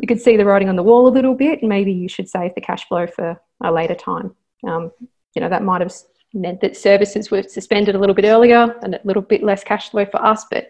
we 0.00 0.06
could 0.06 0.20
see 0.20 0.36
the 0.38 0.46
writing 0.46 0.70
on 0.70 0.76
the 0.76 0.82
wall 0.82 1.06
a 1.06 1.12
little 1.12 1.34
bit. 1.34 1.62
Maybe 1.62 1.92
you 1.92 2.08
should 2.08 2.30
save 2.30 2.54
the 2.54 2.62
cash 2.62 2.88
flow 2.88 3.06
for 3.06 3.38
a 3.62 3.70
later 3.70 3.94
time. 3.94 4.34
Um, 4.66 4.90
you 5.34 5.42
know, 5.42 5.50
that 5.50 5.62
might 5.62 5.82
have 5.82 5.92
meant 6.32 6.62
that 6.62 6.76
services 6.76 7.30
were 7.30 7.42
suspended 7.42 7.94
a 7.94 7.98
little 7.98 8.14
bit 8.14 8.24
earlier 8.24 8.74
and 8.82 8.94
a 8.94 9.00
little 9.04 9.22
bit 9.22 9.42
less 9.42 9.62
cash 9.62 9.90
flow 9.90 10.06
for 10.06 10.24
us. 10.24 10.46
But 10.50 10.68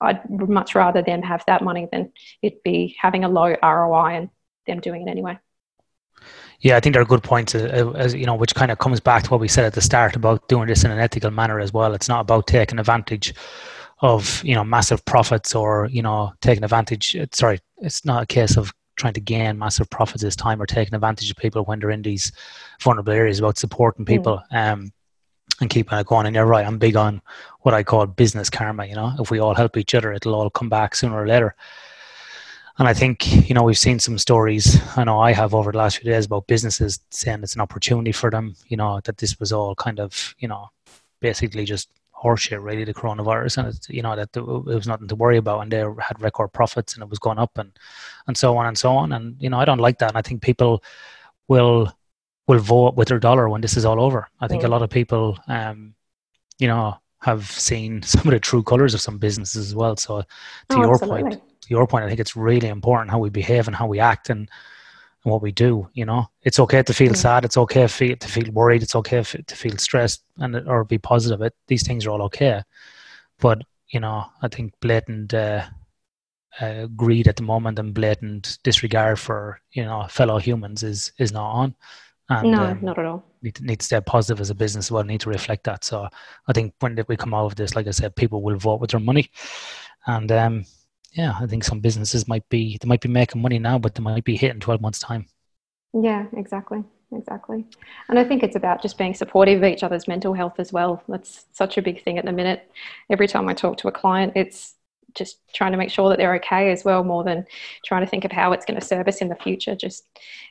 I'd 0.00 0.28
much 0.28 0.74
rather 0.74 1.02
them 1.02 1.22
have 1.22 1.44
that 1.46 1.62
money 1.62 1.88
than 1.92 2.12
it 2.42 2.64
be 2.64 2.96
having 3.00 3.24
a 3.24 3.28
low 3.28 3.54
ROI 3.62 4.16
and 4.16 4.30
them 4.66 4.80
doing 4.80 5.06
it 5.06 5.10
anyway. 5.10 5.38
Yeah, 6.60 6.76
I 6.76 6.80
think 6.80 6.94
there 6.94 7.02
are 7.02 7.06
good 7.06 7.22
points, 7.22 7.54
uh, 7.54 7.92
uh, 7.94 7.98
as 7.98 8.14
you 8.14 8.26
know, 8.26 8.34
which 8.34 8.54
kind 8.54 8.70
of 8.70 8.78
comes 8.78 9.00
back 9.00 9.24
to 9.24 9.30
what 9.30 9.40
we 9.40 9.48
said 9.48 9.64
at 9.64 9.74
the 9.74 9.80
start 9.80 10.16
about 10.16 10.48
doing 10.48 10.68
this 10.68 10.84
in 10.84 10.90
an 10.90 10.98
ethical 10.98 11.30
manner 11.30 11.60
as 11.60 11.72
well. 11.72 11.94
It's 11.94 12.08
not 12.08 12.20
about 12.20 12.46
taking 12.46 12.78
advantage 12.78 13.34
of 14.00 14.42
you 14.44 14.54
know 14.54 14.64
massive 14.64 15.04
profits 15.04 15.54
or 15.54 15.88
you 15.90 16.02
know 16.02 16.32
taking 16.40 16.64
advantage. 16.64 17.16
Sorry, 17.32 17.60
it's 17.78 18.04
not 18.04 18.22
a 18.22 18.26
case 18.26 18.56
of 18.56 18.72
trying 18.96 19.14
to 19.14 19.20
gain 19.20 19.58
massive 19.58 19.90
profits 19.90 20.22
this 20.22 20.36
time 20.36 20.62
or 20.62 20.66
taking 20.66 20.94
advantage 20.94 21.30
of 21.30 21.36
people 21.36 21.64
when 21.64 21.80
they're 21.80 21.90
in 21.90 22.02
these 22.02 22.32
vulnerable 22.80 23.12
areas. 23.12 23.40
About 23.40 23.58
supporting 23.58 24.04
people. 24.04 24.40
Mm. 24.52 24.72
Um, 24.72 24.92
and 25.60 25.70
keeping 25.70 25.96
it 25.96 26.06
going. 26.06 26.26
And 26.26 26.34
you're 26.34 26.46
right, 26.46 26.66
I'm 26.66 26.78
big 26.78 26.96
on 26.96 27.22
what 27.60 27.74
I 27.74 27.84
call 27.84 28.06
business 28.06 28.50
karma. 28.50 28.86
You 28.86 28.96
know, 28.96 29.12
if 29.20 29.30
we 29.30 29.38
all 29.38 29.54
help 29.54 29.76
each 29.76 29.94
other, 29.94 30.12
it'll 30.12 30.34
all 30.34 30.50
come 30.50 30.68
back 30.68 30.96
sooner 30.96 31.16
or 31.16 31.28
later. 31.28 31.54
And 32.78 32.88
I 32.88 32.94
think, 32.94 33.48
you 33.48 33.54
know, 33.54 33.62
we've 33.62 33.78
seen 33.78 34.00
some 34.00 34.18
stories, 34.18 34.80
I 34.96 35.04
know 35.04 35.20
I 35.20 35.32
have 35.32 35.54
over 35.54 35.70
the 35.70 35.78
last 35.78 35.98
few 35.98 36.10
days 36.10 36.26
about 36.26 36.48
businesses 36.48 36.98
saying 37.10 37.40
it's 37.42 37.54
an 37.54 37.60
opportunity 37.60 38.10
for 38.10 38.30
them, 38.30 38.56
you 38.66 38.76
know, 38.76 39.00
that 39.04 39.18
this 39.18 39.38
was 39.38 39.52
all 39.52 39.76
kind 39.76 40.00
of, 40.00 40.34
you 40.38 40.48
know, 40.48 40.70
basically 41.20 41.64
just 41.64 41.88
horseshit, 42.12 42.64
really, 42.64 42.82
the 42.82 42.92
coronavirus. 42.92 43.58
And, 43.58 43.68
it's, 43.68 43.88
you 43.88 44.02
know, 44.02 44.16
that 44.16 44.30
it 44.36 44.44
was 44.44 44.88
nothing 44.88 45.06
to 45.06 45.14
worry 45.14 45.36
about 45.36 45.60
and 45.60 45.70
they 45.70 45.78
had 45.78 46.20
record 46.20 46.52
profits 46.52 46.94
and 46.94 47.02
it 47.04 47.08
was 47.08 47.20
going 47.20 47.38
up 47.38 47.56
and, 47.58 47.70
and 48.26 48.36
so 48.36 48.56
on 48.56 48.66
and 48.66 48.76
so 48.76 48.90
on. 48.96 49.12
And, 49.12 49.36
you 49.38 49.50
know, 49.50 49.58
I 49.58 49.64
don't 49.64 49.78
like 49.78 49.98
that. 50.00 50.10
And 50.10 50.18
I 50.18 50.22
think 50.22 50.42
people 50.42 50.82
will, 51.46 51.92
will 52.48 52.58
vote 52.58 52.96
with 52.96 53.06
their 53.06 53.20
dollar 53.20 53.48
when 53.48 53.60
this 53.60 53.76
is 53.76 53.84
all 53.84 54.00
over. 54.00 54.26
I 54.40 54.48
think 54.48 54.62
mm. 54.62 54.66
a 54.66 54.68
lot 54.68 54.82
of 54.82 54.90
people, 54.90 55.38
um, 55.46 55.94
you 56.58 56.66
know, 56.66 56.96
have 57.20 57.48
seen 57.50 58.02
some 58.14 58.22
of 58.22 58.32
the 58.32 58.40
true 58.40 58.64
colors 58.64 58.94
of 58.94 59.00
some 59.00 59.18
businesses 59.18 59.68
as 59.68 59.74
well. 59.76 59.96
So 59.96 60.22
to 60.22 60.26
oh, 60.70 60.80
your 60.80 60.94
absolutely. 60.94 61.22
point, 61.22 61.42
your 61.68 61.86
point, 61.86 62.04
I 62.04 62.08
think 62.08 62.20
it's 62.20 62.36
really 62.36 62.68
important 62.68 63.10
how 63.10 63.18
we 63.18 63.30
behave 63.30 63.66
and 63.66 63.76
how 63.76 63.86
we 63.86 64.00
act 64.00 64.30
and, 64.30 64.48
and 65.24 65.32
what 65.32 65.42
we 65.42 65.52
do. 65.52 65.88
You 65.94 66.06
know, 66.06 66.26
it's 66.42 66.58
okay 66.60 66.82
to 66.82 66.94
feel 66.94 67.14
sad. 67.14 67.44
It's 67.44 67.56
okay 67.56 67.82
to 67.82 67.88
feel, 67.88 68.16
to 68.16 68.28
feel 68.28 68.52
worried. 68.52 68.82
It's 68.82 68.96
okay 68.96 69.22
to 69.22 69.56
feel 69.56 69.76
stressed 69.78 70.22
and 70.38 70.56
or 70.68 70.84
be 70.84 70.98
positive. 70.98 71.40
It 71.42 71.54
these 71.68 71.86
things 71.86 72.06
are 72.06 72.10
all 72.10 72.22
okay. 72.22 72.62
But 73.38 73.62
you 73.88 74.00
know, 74.00 74.24
I 74.42 74.48
think 74.48 74.74
blatant 74.80 75.34
uh, 75.34 75.64
uh, 76.60 76.86
greed 76.96 77.28
at 77.28 77.36
the 77.36 77.42
moment 77.42 77.78
and 77.78 77.94
blatant 77.94 78.58
disregard 78.62 79.18
for 79.18 79.60
you 79.72 79.84
know 79.84 80.06
fellow 80.08 80.38
humans 80.38 80.82
is 80.82 81.12
is 81.18 81.32
not 81.32 81.50
on. 81.50 81.74
And, 82.30 82.52
no, 82.52 82.64
um, 82.64 82.78
not 82.80 82.98
at 82.98 83.04
all. 83.04 83.22
Need 83.42 83.56
to, 83.56 83.64
need 83.64 83.80
to 83.80 83.86
stay 83.86 84.00
positive 84.00 84.40
as 84.40 84.48
a 84.48 84.54
business 84.54 84.90
well. 84.90 85.04
Need 85.04 85.20
to 85.20 85.28
reflect 85.28 85.64
that. 85.64 85.84
So 85.84 86.08
I 86.48 86.52
think 86.54 86.72
when 86.80 86.98
we 87.06 87.16
come 87.16 87.34
out 87.34 87.44
of 87.44 87.56
this, 87.56 87.76
like 87.76 87.86
I 87.86 87.90
said, 87.90 88.16
people 88.16 88.40
will 88.40 88.56
vote 88.56 88.80
with 88.80 88.92
their 88.92 89.00
money, 89.00 89.30
and 90.06 90.32
um, 90.32 90.64
yeah, 91.14 91.36
I 91.40 91.46
think 91.46 91.64
some 91.64 91.80
businesses 91.80 92.28
might 92.28 92.48
be 92.48 92.78
they 92.80 92.88
might 92.88 93.00
be 93.00 93.08
making 93.08 93.40
money 93.40 93.58
now, 93.58 93.78
but 93.78 93.94
they 93.94 94.02
might 94.02 94.24
be 94.24 94.36
hitting 94.36 94.60
twelve 94.60 94.80
months 94.80 94.98
time. 94.98 95.26
Yeah, 95.92 96.26
exactly, 96.36 96.82
exactly. 97.12 97.64
And 98.08 98.18
I 98.18 98.24
think 98.24 98.42
it's 98.42 98.56
about 98.56 98.82
just 98.82 98.98
being 98.98 99.14
supportive 99.14 99.62
of 99.62 99.64
each 99.64 99.84
other's 99.84 100.08
mental 100.08 100.34
health 100.34 100.54
as 100.58 100.72
well. 100.72 101.02
That's 101.08 101.46
such 101.52 101.78
a 101.78 101.82
big 101.82 102.02
thing 102.02 102.18
at 102.18 102.24
the 102.24 102.32
minute. 102.32 102.68
Every 103.10 103.28
time 103.28 103.48
I 103.48 103.54
talk 103.54 103.78
to 103.78 103.88
a 103.88 103.92
client, 103.92 104.32
it's 104.34 104.74
just 105.14 105.38
trying 105.54 105.70
to 105.70 105.78
make 105.78 105.90
sure 105.90 106.08
that 106.08 106.18
they're 106.18 106.34
okay 106.34 106.72
as 106.72 106.84
well, 106.84 107.04
more 107.04 107.22
than 107.22 107.46
trying 107.84 108.04
to 108.04 108.10
think 108.10 108.24
of 108.24 108.32
how 108.32 108.52
it's 108.52 108.64
going 108.64 108.78
to 108.78 108.84
serve 108.84 109.06
us 109.06 109.18
in 109.18 109.28
the 109.28 109.36
future. 109.36 109.76
Just 109.76 110.04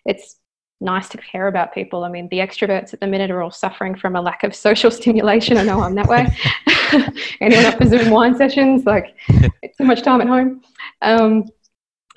it's 0.05 0.37
nice 0.79 1.09
to 1.09 1.17
care 1.17 1.47
about 1.47 1.73
people. 1.73 2.05
I 2.05 2.09
mean, 2.09 2.29
the 2.29 2.39
extroverts 2.39 2.93
at 2.93 3.01
the 3.01 3.07
minute 3.07 3.31
are 3.31 3.41
all 3.41 3.51
suffering 3.51 3.95
from 3.95 4.15
a 4.15 4.21
lack 4.21 4.43
of 4.43 4.55
social 4.55 4.91
stimulation. 4.99 5.57
I 5.57 5.63
know 5.63 5.81
I'm 5.81 5.95
that 5.95 6.07
way. 6.07 6.27
Anyone 7.41 7.65
up 7.65 7.77
for 7.77 7.87
Zoom 7.87 8.09
wine 8.09 8.35
sessions? 8.37 8.85
Like, 8.85 9.15
it's 9.61 9.77
too 9.77 9.83
much 9.83 10.01
time 10.01 10.21
at 10.21 10.27
home. 10.27 10.61
Um, 11.01 11.45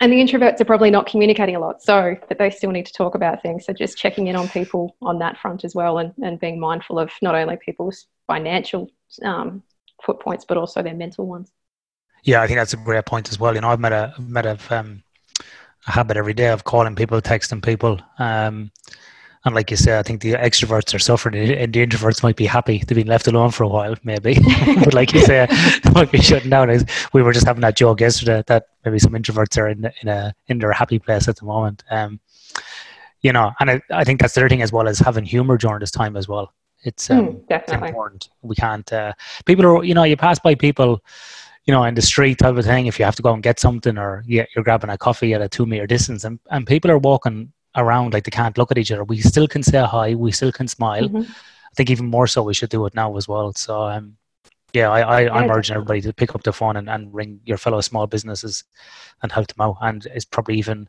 and 0.00 0.12
the 0.12 0.16
introverts 0.16 0.60
are 0.60 0.66
probably 0.66 0.90
not 0.90 1.06
communicating 1.06 1.56
a 1.56 1.60
lot, 1.60 1.82
so 1.82 2.16
but 2.28 2.38
they 2.38 2.50
still 2.50 2.70
need 2.70 2.86
to 2.86 2.92
talk 2.92 3.14
about 3.14 3.40
things. 3.40 3.64
So 3.64 3.72
just 3.72 3.96
checking 3.96 4.26
in 4.26 4.36
on 4.36 4.48
people 4.48 4.94
on 5.00 5.18
that 5.20 5.38
front 5.38 5.64
as 5.64 5.74
well, 5.74 5.98
and, 5.98 6.12
and 6.22 6.38
being 6.38 6.60
mindful 6.60 6.98
of 6.98 7.10
not 7.22 7.34
only 7.34 7.56
people's 7.56 8.06
financial 8.26 8.90
um, 9.24 9.62
foot 10.04 10.20
points, 10.20 10.44
but 10.46 10.58
also 10.58 10.82
their 10.82 10.94
mental 10.94 11.26
ones. 11.26 11.50
Yeah, 12.24 12.42
I 12.42 12.46
think 12.46 12.58
that's 12.58 12.74
a 12.74 12.78
great 12.78 13.06
point 13.06 13.30
as 13.30 13.40
well. 13.40 13.54
You 13.54 13.62
know, 13.62 13.68
I've 13.68 13.80
met 13.80 13.92
a 13.92 14.14
met 14.18 14.44
a 14.44 14.58
um, 14.70 15.02
a 15.86 15.92
habit 15.92 16.16
every 16.16 16.34
day 16.34 16.48
of 16.48 16.64
calling 16.64 16.94
people, 16.94 17.20
texting 17.22 17.64
people. 17.64 18.00
Um, 18.18 18.70
and 19.46 19.54
like 19.54 19.70
you 19.70 19.76
say, 19.76 19.96
I 19.96 20.02
think 20.02 20.22
the 20.22 20.32
extroverts 20.32 20.92
are 20.92 20.98
suffering, 20.98 21.36
and 21.36 21.72
the 21.72 21.86
introverts 21.86 22.20
might 22.24 22.34
be 22.34 22.46
happy 22.46 22.80
to 22.80 22.94
be 22.96 23.04
left 23.04 23.28
alone 23.28 23.52
for 23.52 23.62
a 23.62 23.68
while, 23.68 23.94
maybe. 24.02 24.34
but 24.84 24.92
like 24.92 25.12
you 25.12 25.20
say, 25.20 25.46
they 25.84 25.90
might 25.92 26.10
be 26.10 26.18
shutting 26.18 26.50
down. 26.50 26.68
We 27.12 27.22
were 27.22 27.32
just 27.32 27.46
having 27.46 27.60
that 27.60 27.76
joke 27.76 28.00
yesterday 28.00 28.42
that 28.48 28.66
maybe 28.84 28.98
some 28.98 29.12
introverts 29.12 29.56
are 29.56 29.68
in 29.68 29.88
in 30.02 30.08
a 30.08 30.34
in 30.48 30.58
their 30.58 30.72
happy 30.72 30.98
place 30.98 31.28
at 31.28 31.36
the 31.36 31.44
moment. 31.44 31.84
Um, 31.92 32.18
you 33.22 33.32
know, 33.32 33.52
and 33.60 33.70
I, 33.70 33.82
I 33.92 34.02
think 34.02 34.20
that's 34.20 34.34
the 34.34 34.40
other 34.40 34.48
thing 34.48 34.62
as 34.62 34.72
well 34.72 34.88
as 34.88 34.98
having 34.98 35.24
humor 35.24 35.56
during 35.56 35.78
this 35.78 35.92
time 35.92 36.16
as 36.16 36.26
well. 36.26 36.52
It's, 36.82 37.08
um, 37.08 37.28
mm, 37.28 37.42
it's 37.48 37.72
important. 37.72 38.28
We 38.42 38.56
can't. 38.56 38.92
Uh, 38.92 39.12
people 39.44 39.64
are, 39.64 39.84
you 39.84 39.94
know, 39.94 40.02
you 40.02 40.16
pass 40.16 40.40
by 40.40 40.56
people 40.56 41.02
you 41.66 41.72
know, 41.72 41.82
in 41.82 41.96
the 41.96 42.02
street 42.02 42.38
type 42.38 42.56
of 42.56 42.64
thing, 42.64 42.86
if 42.86 42.98
you 42.98 43.04
have 43.04 43.16
to 43.16 43.22
go 43.22 43.32
and 43.32 43.42
get 43.42 43.58
something 43.58 43.98
or 43.98 44.22
you're 44.26 44.46
grabbing 44.62 44.90
a 44.90 44.96
coffee 44.96 45.34
at 45.34 45.42
a 45.42 45.48
two 45.48 45.66
meter 45.66 45.84
distance 45.84 46.22
and, 46.22 46.38
and 46.50 46.64
people 46.64 46.92
are 46.92 46.98
walking 46.98 47.52
around 47.76 48.12
like 48.12 48.24
they 48.24 48.30
can't 48.30 48.58
look 48.58 48.70
at 48.70 48.78
each 48.78 48.90
other, 48.90 49.04
we 49.04 49.20
still 49.20 49.46
can 49.46 49.62
say 49.62 49.78
hi, 49.84 50.14
we 50.14 50.32
still 50.32 50.52
can 50.52 50.68
smile. 50.68 51.08
Mm-hmm. 51.08 51.30
I 51.30 51.74
think 51.76 51.90
even 51.90 52.06
more 52.06 52.26
so 52.26 52.42
we 52.42 52.54
should 52.54 52.70
do 52.70 52.86
it 52.86 52.94
now 52.94 53.16
as 53.16 53.28
well. 53.28 53.52
So, 53.52 53.82
um, 53.82 54.16
yeah, 54.72 54.90
I, 54.90 55.00
I, 55.24 55.38
I'm 55.38 55.50
urging 55.50 55.76
everybody 55.76 56.00
to 56.02 56.12
pick 56.12 56.34
up 56.34 56.42
the 56.42 56.52
phone 56.52 56.76
and, 56.76 56.88
and 56.88 57.12
ring 57.12 57.40
your 57.44 57.58
fellow 57.58 57.80
small 57.80 58.06
businesses 58.06 58.64
and 59.22 59.30
help 59.30 59.46
them 59.48 59.60
out. 59.60 59.76
And 59.80 60.06
it's 60.06 60.24
probably 60.24 60.58
even 60.58 60.88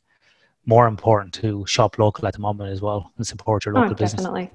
more 0.65 0.88
important 0.88 1.34
to 1.36 1.65
shop 1.65 1.97
local 1.97 2.28
at 2.28 2.34
the 2.34 2.39
moment 2.39 2.71
as 2.71 2.82
well 2.82 3.12
and 3.17 3.26
support 3.26 3.65
your 3.65 3.73
local 3.73 3.91
oh, 3.91 3.95
business. 3.95 4.23
Definitely. 4.23 4.52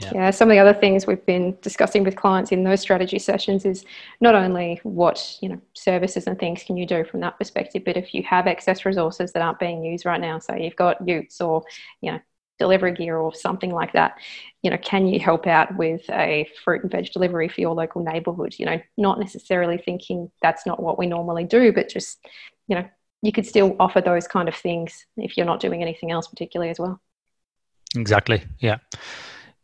Yeah. 0.00 0.10
yeah. 0.14 0.30
some 0.30 0.50
of 0.50 0.54
the 0.54 0.58
other 0.58 0.74
things 0.74 1.06
we've 1.06 1.24
been 1.26 1.56
discussing 1.62 2.04
with 2.04 2.16
clients 2.16 2.52
in 2.52 2.64
those 2.64 2.80
strategy 2.80 3.18
sessions 3.18 3.64
is 3.64 3.84
not 4.20 4.34
only 4.34 4.80
what 4.82 5.36
you 5.40 5.48
know 5.48 5.60
services 5.74 6.26
and 6.26 6.38
things 6.38 6.62
can 6.62 6.76
you 6.76 6.86
do 6.86 7.04
from 7.04 7.20
that 7.20 7.38
perspective, 7.38 7.82
but 7.84 7.96
if 7.96 8.14
you 8.14 8.22
have 8.22 8.46
excess 8.46 8.84
resources 8.84 9.32
that 9.32 9.42
aren't 9.42 9.58
being 9.58 9.84
used 9.84 10.04
right 10.04 10.20
now, 10.20 10.38
so 10.38 10.54
you've 10.54 10.76
got 10.76 11.06
utes 11.06 11.40
or 11.40 11.64
you 12.00 12.12
know 12.12 12.20
delivery 12.58 12.92
gear 12.92 13.18
or 13.18 13.34
something 13.34 13.70
like 13.70 13.92
that, 13.92 14.16
you 14.62 14.70
know, 14.70 14.78
can 14.78 15.06
you 15.06 15.20
help 15.20 15.46
out 15.46 15.76
with 15.76 16.08
a 16.10 16.48
fruit 16.64 16.82
and 16.82 16.90
veg 16.90 17.12
delivery 17.12 17.48
for 17.48 17.60
your 17.60 17.74
local 17.74 18.02
neighbourhood? 18.02 18.54
You 18.58 18.66
know, 18.66 18.80
not 18.96 19.18
necessarily 19.18 19.78
thinking 19.78 20.30
that's 20.42 20.66
not 20.66 20.82
what 20.82 20.98
we 20.98 21.06
normally 21.06 21.44
do, 21.44 21.72
but 21.72 21.88
just 21.88 22.18
you 22.68 22.76
know, 22.76 22.88
you 23.22 23.32
could 23.32 23.46
still 23.46 23.76
offer 23.80 24.00
those 24.00 24.26
kind 24.28 24.48
of 24.48 24.54
things 24.54 25.06
if 25.16 25.36
you're 25.36 25.46
not 25.46 25.60
doing 25.60 25.82
anything 25.82 26.10
else 26.10 26.28
particularly 26.28 26.70
as 26.70 26.78
well. 26.78 27.00
Exactly. 27.96 28.44
Yeah. 28.58 28.78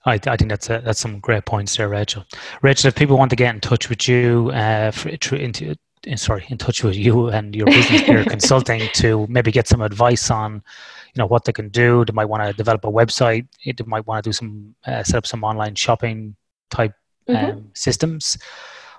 I, 0.04 0.14
I 0.26 0.36
think 0.36 0.48
that's 0.48 0.68
a, 0.68 0.80
that's 0.84 1.00
some 1.00 1.20
great 1.20 1.44
points 1.44 1.76
there, 1.76 1.88
Rachel. 1.88 2.24
Rachel, 2.62 2.88
if 2.88 2.94
people 2.94 3.16
want 3.16 3.30
to 3.30 3.36
get 3.36 3.54
in 3.54 3.60
touch 3.60 3.88
with 3.88 4.08
you, 4.08 4.50
uh, 4.52 4.90
for, 4.90 5.08
into 5.36 5.76
sorry, 6.16 6.44
in 6.48 6.58
touch 6.58 6.82
with 6.82 6.96
you 6.96 7.28
and 7.28 7.54
your 7.54 7.66
business 7.66 8.02
peer 8.06 8.24
consulting 8.24 8.88
to 8.94 9.26
maybe 9.28 9.52
get 9.52 9.68
some 9.68 9.80
advice 9.80 10.30
on, 10.30 10.54
you 10.54 11.18
know, 11.18 11.26
what 11.26 11.44
they 11.44 11.52
can 11.52 11.68
do. 11.68 12.04
They 12.04 12.12
might 12.12 12.24
want 12.24 12.42
to 12.42 12.52
develop 12.52 12.84
a 12.84 12.90
website. 12.90 13.46
They 13.64 13.74
might 13.86 14.06
want 14.06 14.24
to 14.24 14.28
do 14.28 14.32
some 14.32 14.74
uh, 14.86 15.02
set 15.02 15.16
up 15.16 15.26
some 15.26 15.44
online 15.44 15.74
shopping 15.74 16.34
type 16.70 16.94
mm-hmm. 17.28 17.58
um, 17.58 17.70
systems 17.74 18.38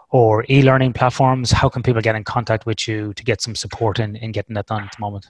or 0.09 0.45
e-learning 0.49 0.93
platforms. 0.93 1.51
How 1.51 1.69
can 1.69 1.83
people 1.83 2.01
get 2.01 2.15
in 2.15 2.23
contact 2.23 2.65
with 2.65 2.87
you 2.87 3.13
to 3.15 3.23
get 3.23 3.41
some 3.41 3.55
support 3.55 3.99
in, 3.99 4.15
in 4.15 4.31
getting 4.31 4.53
that 4.55 4.67
done 4.67 4.83
at 4.83 4.91
the 4.95 5.01
moment? 5.01 5.27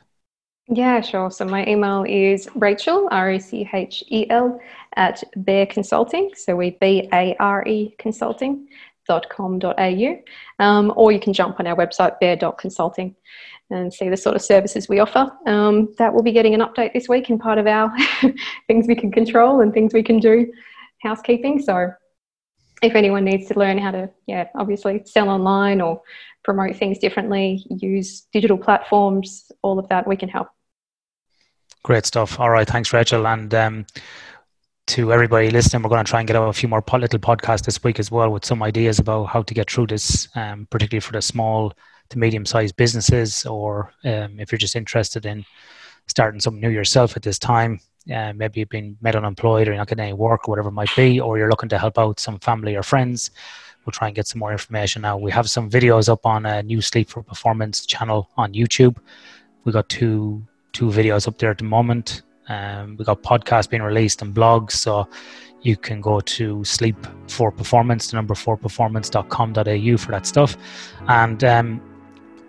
Yeah, 0.69 1.01
sure. 1.01 1.29
So 1.29 1.45
my 1.45 1.65
email 1.67 2.05
is 2.07 2.47
Rachel, 2.55 3.09
R 3.11 3.31
A 3.31 3.39
C 3.39 3.69
H 3.73 4.03
E 4.07 4.29
L, 4.29 4.59
at 4.95 5.21
Bare 5.35 5.65
Consulting. 5.65 6.31
So 6.35 6.55
we 6.55 6.71
B 6.79 7.09
A 7.11 7.35
R 7.39 7.67
E 7.67 7.93
Consulting 7.99 8.67
dot 9.07 9.27
com 9.29 9.59
dot 9.59 9.75
au 9.79 10.17
um, 10.59 10.93
or 10.95 11.11
you 11.11 11.19
can 11.19 11.33
jump 11.33 11.59
on 11.59 11.67
our 11.67 11.75
website 11.75 12.17
bare.consulting 12.19 13.13
and 13.69 13.93
see 13.93 14.09
the 14.09 14.17
sort 14.17 14.35
of 14.35 14.41
services 14.41 14.87
we 14.87 14.99
offer 14.99 15.31
um, 15.45 15.93
that 15.97 16.13
will 16.13 16.23
be 16.23 16.31
getting 16.31 16.53
an 16.53 16.61
update 16.61 16.93
this 16.93 17.09
week 17.09 17.29
in 17.29 17.37
part 17.37 17.57
of 17.57 17.67
our 17.67 17.91
things 18.67 18.87
we 18.87 18.95
can 18.95 19.11
control 19.11 19.61
and 19.61 19.73
things 19.73 19.93
we 19.93 20.03
can 20.03 20.19
do 20.19 20.51
housekeeping 21.01 21.61
so 21.61 21.91
if 22.83 22.95
anyone 22.95 23.23
needs 23.23 23.47
to 23.47 23.57
learn 23.57 23.77
how 23.77 23.91
to 23.91 24.09
yeah 24.27 24.49
obviously 24.55 25.01
sell 25.05 25.29
online 25.29 25.81
or 25.81 26.01
promote 26.43 26.75
things 26.75 26.99
differently, 26.99 27.65
use 27.69 28.27
digital 28.33 28.57
platforms, 28.57 29.51
all 29.61 29.79
of 29.79 29.87
that, 29.89 30.05
we 30.05 30.17
can 30.17 30.29
help. 30.29 30.49
Great 31.83 32.05
stuff. 32.05 32.39
All 32.39 32.49
right, 32.49 32.67
thanks, 32.67 32.91
Rachel. 32.93 33.25
And 33.27 33.53
um, 33.53 33.85
to 34.87 35.13
everybody 35.13 35.49
listening, 35.49 35.81
we're 35.81 35.89
going 35.89 36.03
to 36.03 36.09
try 36.09 36.19
and 36.19 36.27
get 36.27 36.35
out 36.35 36.49
a 36.49 36.53
few 36.53 36.67
more 36.67 36.83
little 36.91 37.19
podcasts 37.19 37.65
this 37.65 37.83
week 37.83 37.99
as 37.99 38.11
well 38.11 38.29
with 38.29 38.45
some 38.45 38.61
ideas 38.61 38.99
about 38.99 39.25
how 39.25 39.41
to 39.41 39.53
get 39.53 39.71
through 39.71 39.87
this, 39.87 40.27
um, 40.35 40.67
particularly 40.69 40.99
for 40.99 41.13
the 41.13 41.21
small 41.21 41.73
to 42.09 42.19
medium 42.19 42.45
sized 42.45 42.75
businesses, 42.75 43.45
or 43.45 43.93
um, 44.03 44.39
if 44.39 44.51
you're 44.51 44.59
just 44.59 44.75
interested 44.75 45.25
in 45.25 45.45
starting 46.07 46.41
something 46.41 46.61
new 46.61 46.69
yourself 46.69 47.15
at 47.15 47.23
this 47.23 47.39
time. 47.39 47.79
Uh, 48.11 48.33
maybe 48.33 48.59
you've 48.59 48.69
been 48.69 48.97
made 49.01 49.15
unemployed 49.15 49.67
or 49.67 49.71
you're 49.71 49.77
not 49.77 49.87
getting 49.87 50.03
any 50.03 50.13
work 50.13 50.47
or 50.47 50.51
whatever 50.51 50.69
it 50.69 50.73
might 50.73 50.95
be, 50.95 51.19
or 51.19 51.37
you're 51.37 51.49
looking 51.49 51.69
to 51.69 51.77
help 51.77 51.97
out 51.97 52.19
some 52.19 52.39
family 52.39 52.75
or 52.75 52.83
friends, 52.83 53.31
we'll 53.85 53.91
try 53.91 54.07
and 54.07 54.15
get 54.15 54.27
some 54.27 54.39
more 54.39 54.51
information 54.51 55.01
now. 55.01 55.17
We 55.17 55.31
have 55.31 55.49
some 55.49 55.69
videos 55.69 56.09
up 56.09 56.25
on 56.25 56.45
a 56.45 56.63
new 56.63 56.81
Sleep 56.81 57.09
for 57.09 57.23
Performance 57.23 57.85
channel 57.85 58.29
on 58.37 58.53
YouTube. 58.53 58.97
We 59.63 59.71
got 59.71 59.89
two 59.89 60.45
two 60.73 60.87
videos 60.87 61.27
up 61.27 61.37
there 61.37 61.51
at 61.51 61.59
the 61.59 61.63
moment. 61.63 62.23
Um, 62.49 62.97
we 62.97 63.05
got 63.05 63.21
podcasts 63.21 63.69
being 63.69 63.83
released 63.83 64.21
and 64.21 64.33
blogs, 64.33 64.71
so 64.71 65.07
you 65.61 65.77
can 65.77 66.01
go 66.01 66.19
to 66.19 66.63
Sleep 66.65 66.97
for 67.29 67.51
Performance, 67.51 68.07
the 68.09 68.17
number 68.17 68.35
four 68.35 68.57
performance.com.au 68.57 69.97
for 69.97 70.11
that 70.11 70.25
stuff. 70.25 70.57
And 71.07 71.43
um, 71.43 71.92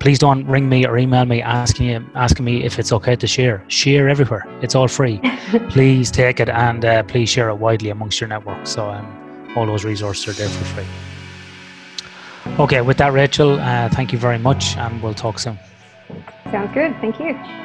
please 0.05 0.19
don't 0.19 0.47
ring 0.47 0.69
me 0.69 0.87
or 0.87 0.99
email 0.99 1.25
me 1.25 1.41
asking 1.41 1.87
you, 1.87 2.07
asking 2.15 2.45
me 2.45 2.63
if 2.63 2.79
it's 2.79 2.93
okay 2.93 3.17
to 3.17 3.27
share. 3.27 3.65
Share 3.69 4.07
everywhere. 4.07 4.45
It's 4.61 4.75
all 4.75 4.87
free. 4.87 5.19
please 5.71 6.11
take 6.11 6.41
it 6.41 6.51
and 6.51 6.85
uh, 6.85 7.05
please 7.05 7.31
share 7.31 7.49
it 7.49 7.55
widely 7.55 7.89
amongst 7.89 8.21
your 8.21 8.29
network. 8.29 8.67
So 8.67 8.91
um, 8.91 9.07
all 9.57 9.65
those 9.65 9.83
resources 9.83 10.29
are 10.29 10.33
there 10.35 10.51
for 10.51 10.65
free. 10.67 10.87
Okay, 12.63 12.83
with 12.83 12.99
that, 12.99 13.15
Rachel, 13.15 13.59
uh, 13.59 13.89
thank 13.89 14.13
you 14.13 14.19
very 14.19 14.39
much, 14.39 14.77
and 14.77 15.03
we'll 15.03 15.15
talk 15.15 15.39
soon. 15.39 15.59
Sounds 16.51 16.75
good. 16.75 16.95
Thank 17.01 17.19
you. 17.19 17.64